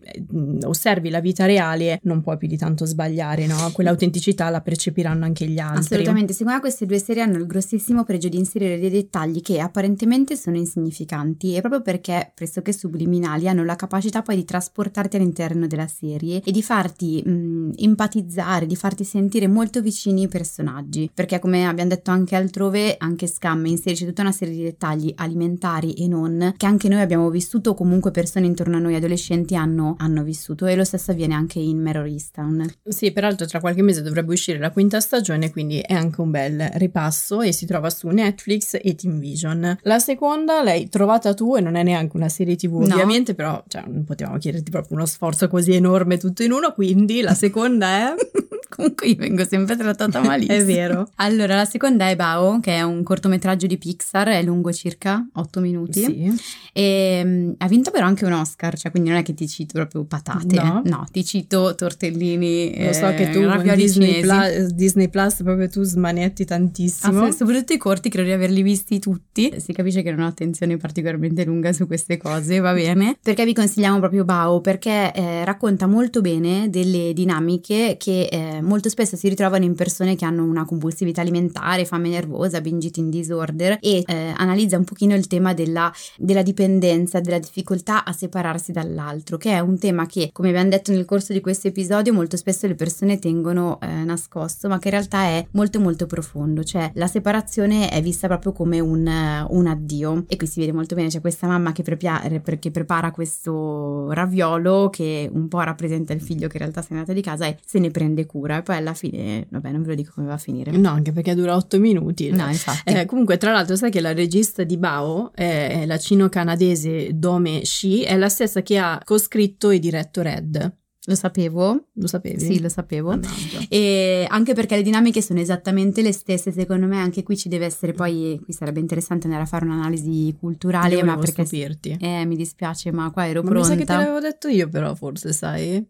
[0.63, 3.71] osservi la vita reale, non puoi più di tanto sbagliare, no?
[3.73, 5.79] Quell'autenticità la percepiranno anche gli altri.
[5.79, 9.59] Assolutamente, secondo me queste due serie hanno il grossissimo pregio di inserire dei dettagli che
[9.59, 15.65] apparentemente sono insignificanti e proprio perché pressoché subliminali hanno la capacità poi di trasportarti all'interno
[15.65, 21.39] della serie e di farti mh, empatizzare, di farti sentire molto vicini i personaggi, perché
[21.39, 26.07] come abbiamo detto anche altrove, anche Scam inserisce tutta una serie di dettagli alimentari e
[26.07, 30.23] non, che anche noi abbiamo vissuto o comunque persone intorno a noi adolescenti hanno, hanno
[30.23, 32.65] vissuto e lo stesso avviene anche in Mero Easttown.
[32.87, 36.69] Sì, peraltro tra qualche mese dovrebbe uscire la quinta stagione, quindi è anche un bel
[36.75, 39.77] ripasso e si trova su Netflix e Team Vision.
[39.81, 42.93] La seconda l'hai trovata tu e non è neanche una serie tv No.
[42.93, 47.21] ovviamente, però cioè, non potevamo chiederti proprio uno sforzo così enorme tutto in uno, quindi
[47.21, 48.15] la seconda è...
[48.67, 50.57] Comunque io vengo sempre trattata malissimo.
[50.59, 51.09] È vero.
[51.15, 54.94] Allora, la seconda è Bao, che è un cortometraggio di Pixar, è lungo circa
[55.33, 56.03] 8 minuti.
[56.03, 56.33] Sì.
[56.73, 59.73] E mm, ha vinto però anche un Oscar, cioè quindi non è che ti cito
[59.73, 60.81] proprio patate, No.
[60.83, 60.89] eh.
[60.89, 64.21] no, ti cito tortellini, Lo so eh, che tu con Disney.
[64.21, 67.23] Plus, Disney Plus proprio tu smanetti tantissimo.
[67.25, 69.53] Ah, soprattutto i corti, credo di averli visti tutti.
[69.57, 73.17] Si capisce che non ho attenzione particolarmente lunga su queste cose, va bene?
[73.21, 74.61] Perché vi consigliamo proprio Bao?
[74.61, 80.15] Perché eh, racconta molto bene delle dinamiche che eh, molto spesso si ritrovano in persone
[80.15, 85.13] che hanno una compulsività alimentare, fame nervosa, binge eating disorder e eh, analizza un pochino
[85.13, 90.29] il tema della, della dipendenza, della difficoltà a separarsi dall'altro, che è un tema che,
[90.31, 94.69] come abbiamo detto nel corso di questo episodio, molto spesso le persone tengono eh, nascosto,
[94.69, 98.79] ma che in realtà è molto molto profondo, cioè la separazione è vista proprio come
[98.79, 102.21] un, eh, un addio e qui si vede molto bene, c'è questa mamma che, prepia-
[102.59, 106.99] che prepara questo raviolo che un po' rappresenta il figlio che in realtà se n'è
[106.99, 109.89] andato di casa e se ne prende cura e poi alla fine, vabbè non ve
[109.89, 110.71] lo dico come va a finire.
[110.71, 112.29] No, anche perché dura otto minuti.
[112.29, 112.93] No, infatti.
[112.93, 118.01] Eh, comunque, tra l'altro, sai che la regista di Bao, eh, la cino-canadese Dome Shi,
[118.03, 120.75] è la stessa che ha coscritto e diretto Red.
[121.07, 121.89] Lo sapevo?
[121.93, 122.39] Lo sapevi?
[122.39, 123.09] Sì, lo sapevo.
[123.09, 123.59] Mannaggia.
[123.69, 127.65] E anche perché le dinamiche sono esattamente le stesse, secondo me anche qui ci deve
[127.65, 131.45] essere poi, qui sarebbe interessante andare a fare un'analisi culturale, Io ma perché...
[131.45, 131.97] stupirti.
[131.99, 133.79] Eh, mi dispiace, ma qua ero Ma mi sa pronta.
[133.79, 135.87] che te l'avevo detto io, però, forse, sai?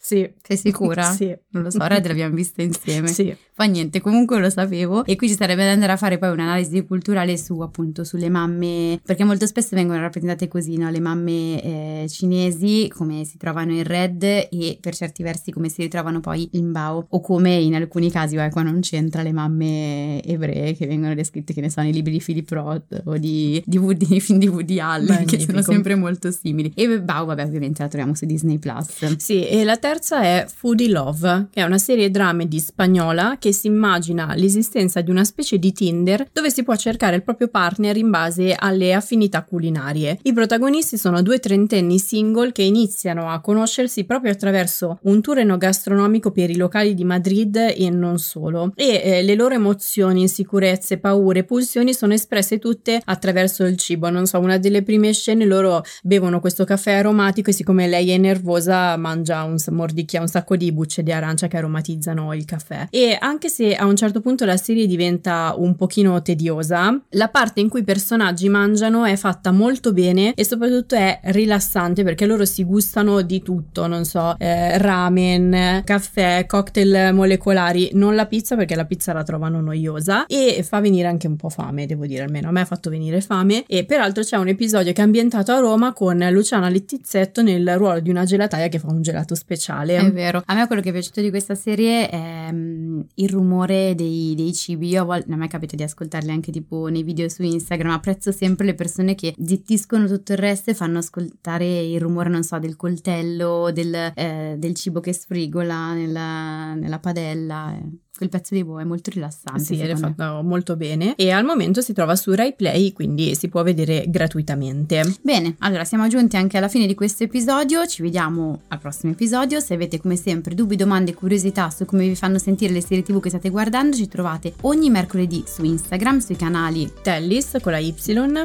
[0.00, 0.28] Sì.
[0.42, 1.06] Sei sicura?
[1.18, 1.36] Sì.
[1.50, 3.08] Non lo so, Red l'abbiamo vista insieme.
[3.08, 3.34] Sì.
[3.52, 6.84] Fa niente, comunque lo sapevo e qui ci sarebbe da andare a fare poi un'analisi
[6.84, 10.88] culturale su appunto sulle mamme, perché molto spesso vengono rappresentate così, no?
[10.90, 15.82] Le mamme eh, cinesi come si trovano in Red e per certi versi come si
[15.82, 20.22] ritrovano poi in Bao o come in alcuni casi, vai, qua non c'entra, le mamme
[20.22, 23.78] ebree che vengono descritte che ne so nei libri di Philip Roth o di, di,
[23.78, 25.72] Woody, nei film di Woody Allen che sono Magnifico.
[25.72, 26.72] sempre molto simili.
[26.76, 29.16] E Bao vabbè ovviamente la troviamo su Disney Plus.
[29.16, 33.68] Sì, e la terza è Foodie Love, che è una serie dramedy spagnola che si
[33.68, 38.10] immagina l'esistenza di una specie di Tinder dove si può cercare il proprio partner in
[38.10, 40.18] base alle affinità culinarie.
[40.24, 46.32] I protagonisti sono due trentenni single che iniziano a conoscersi proprio attraverso un tour enogastronomico
[46.32, 48.72] per i locali di Madrid e non solo.
[48.74, 54.10] E eh, le loro emozioni, insicurezze, paure, pulsioni sono espresse tutte attraverso il cibo.
[54.10, 58.18] Non so, una delle prime scene loro bevono questo caffè aromatico e siccome lei è
[58.18, 62.88] nervosa mangia un mordicchia un sacco di bucce di arancia che aromatizzano il caffè.
[62.90, 67.60] E anche se a un certo punto la serie diventa un pochino tediosa, la parte
[67.60, 72.44] in cui i personaggi mangiano è fatta molto bene e soprattutto è rilassante perché loro
[72.44, 78.74] si gustano di tutto, non so, eh, ramen, caffè, cocktail molecolari, non la pizza perché
[78.74, 82.48] la pizza la trovano noiosa e fa venire anche un po' fame, devo dire, almeno
[82.48, 85.58] a me ha fatto venire fame e peraltro c'è un episodio che è ambientato a
[85.58, 89.67] Roma con Luciana Littizzetto nel ruolo di una gelataia che fa un gelato speciale.
[90.06, 90.42] È vero.
[90.46, 94.52] A me quello che è piaciuto di questa serie è mm, il rumore dei, dei
[94.54, 94.88] cibi.
[94.88, 97.92] Io a volte, a me capita di ascoltarli anche tipo nei video su Instagram.
[97.92, 102.42] Apprezzo sempre le persone che zittiscono tutto il resto e fanno ascoltare il rumore, non
[102.42, 107.74] so, del coltello, del, eh, del cibo che sfrigola nella, nella padella.
[107.76, 108.07] eh.
[108.18, 109.62] Quel pezzo di boh è molto rilassante.
[109.62, 109.94] Sì, me.
[109.94, 114.06] fatto molto bene e al momento si trova su Rai Play, quindi si può vedere
[114.08, 115.18] gratuitamente.
[115.22, 119.60] Bene, allora siamo giunti anche alla fine di questo episodio, ci vediamo al prossimo episodio,
[119.60, 123.20] se avete come sempre dubbi, domande, curiosità su come vi fanno sentire le serie tv
[123.20, 127.94] che state guardando ci trovate ogni mercoledì su Instagram, sui canali Tellis con la Y.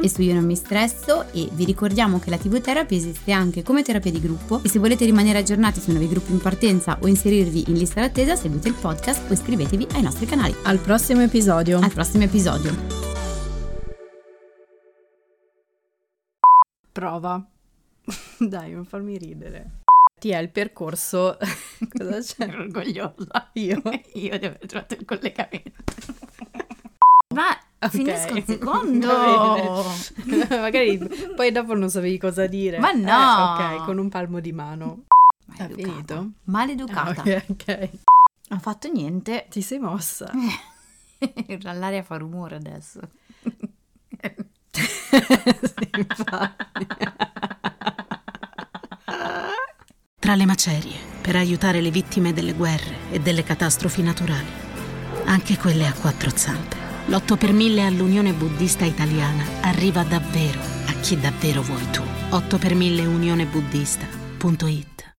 [0.00, 3.64] e su Io non mi stresso e vi ricordiamo che la TV Therapy esiste anche
[3.64, 7.08] come terapia di gruppo e se volete rimanere aggiornati su nuovi gruppi in partenza o
[7.08, 9.63] inserirvi in lista d'attesa seguite il podcast o iscrivetevi
[9.94, 10.54] ai nostri canali.
[10.64, 11.78] Al prossimo episodio.
[11.80, 12.72] Al prossimo episodio.
[16.92, 17.44] Prova.
[18.38, 19.82] Dai, non farmi ridere.
[20.20, 21.36] Ti è il percorso.
[21.88, 22.48] Cosa c'è?
[22.48, 23.50] orgogliosa.
[23.54, 23.82] Io?
[24.14, 25.72] Io devo aver trovato il collegamento.
[27.34, 27.58] Ma
[27.88, 29.84] Finisco il secondo.
[30.48, 30.98] Magari
[31.34, 32.78] poi dopo non sapevi cosa dire.
[32.78, 33.58] Ma no.
[33.58, 35.04] Eh, ok, con un palmo di mano.
[35.56, 35.92] È Maleducata.
[35.92, 36.30] finito?
[36.44, 37.10] Maleducata.
[37.10, 37.90] Ah, ok, ok.
[38.50, 39.46] Ho fatto niente.
[39.48, 40.30] Ti sei mossa.
[41.62, 43.00] L'aria fa rumore adesso.
[50.18, 54.50] Tra le macerie, per aiutare le vittime delle guerre e delle catastrofi naturali,
[55.26, 56.76] anche quelle a quattro zampe.
[57.06, 62.02] L'8 per 1000 all'Unione Buddista Italiana arriva davvero a chi davvero vuoi tu.
[62.30, 64.93] 8 per 1000 unionebuddista.it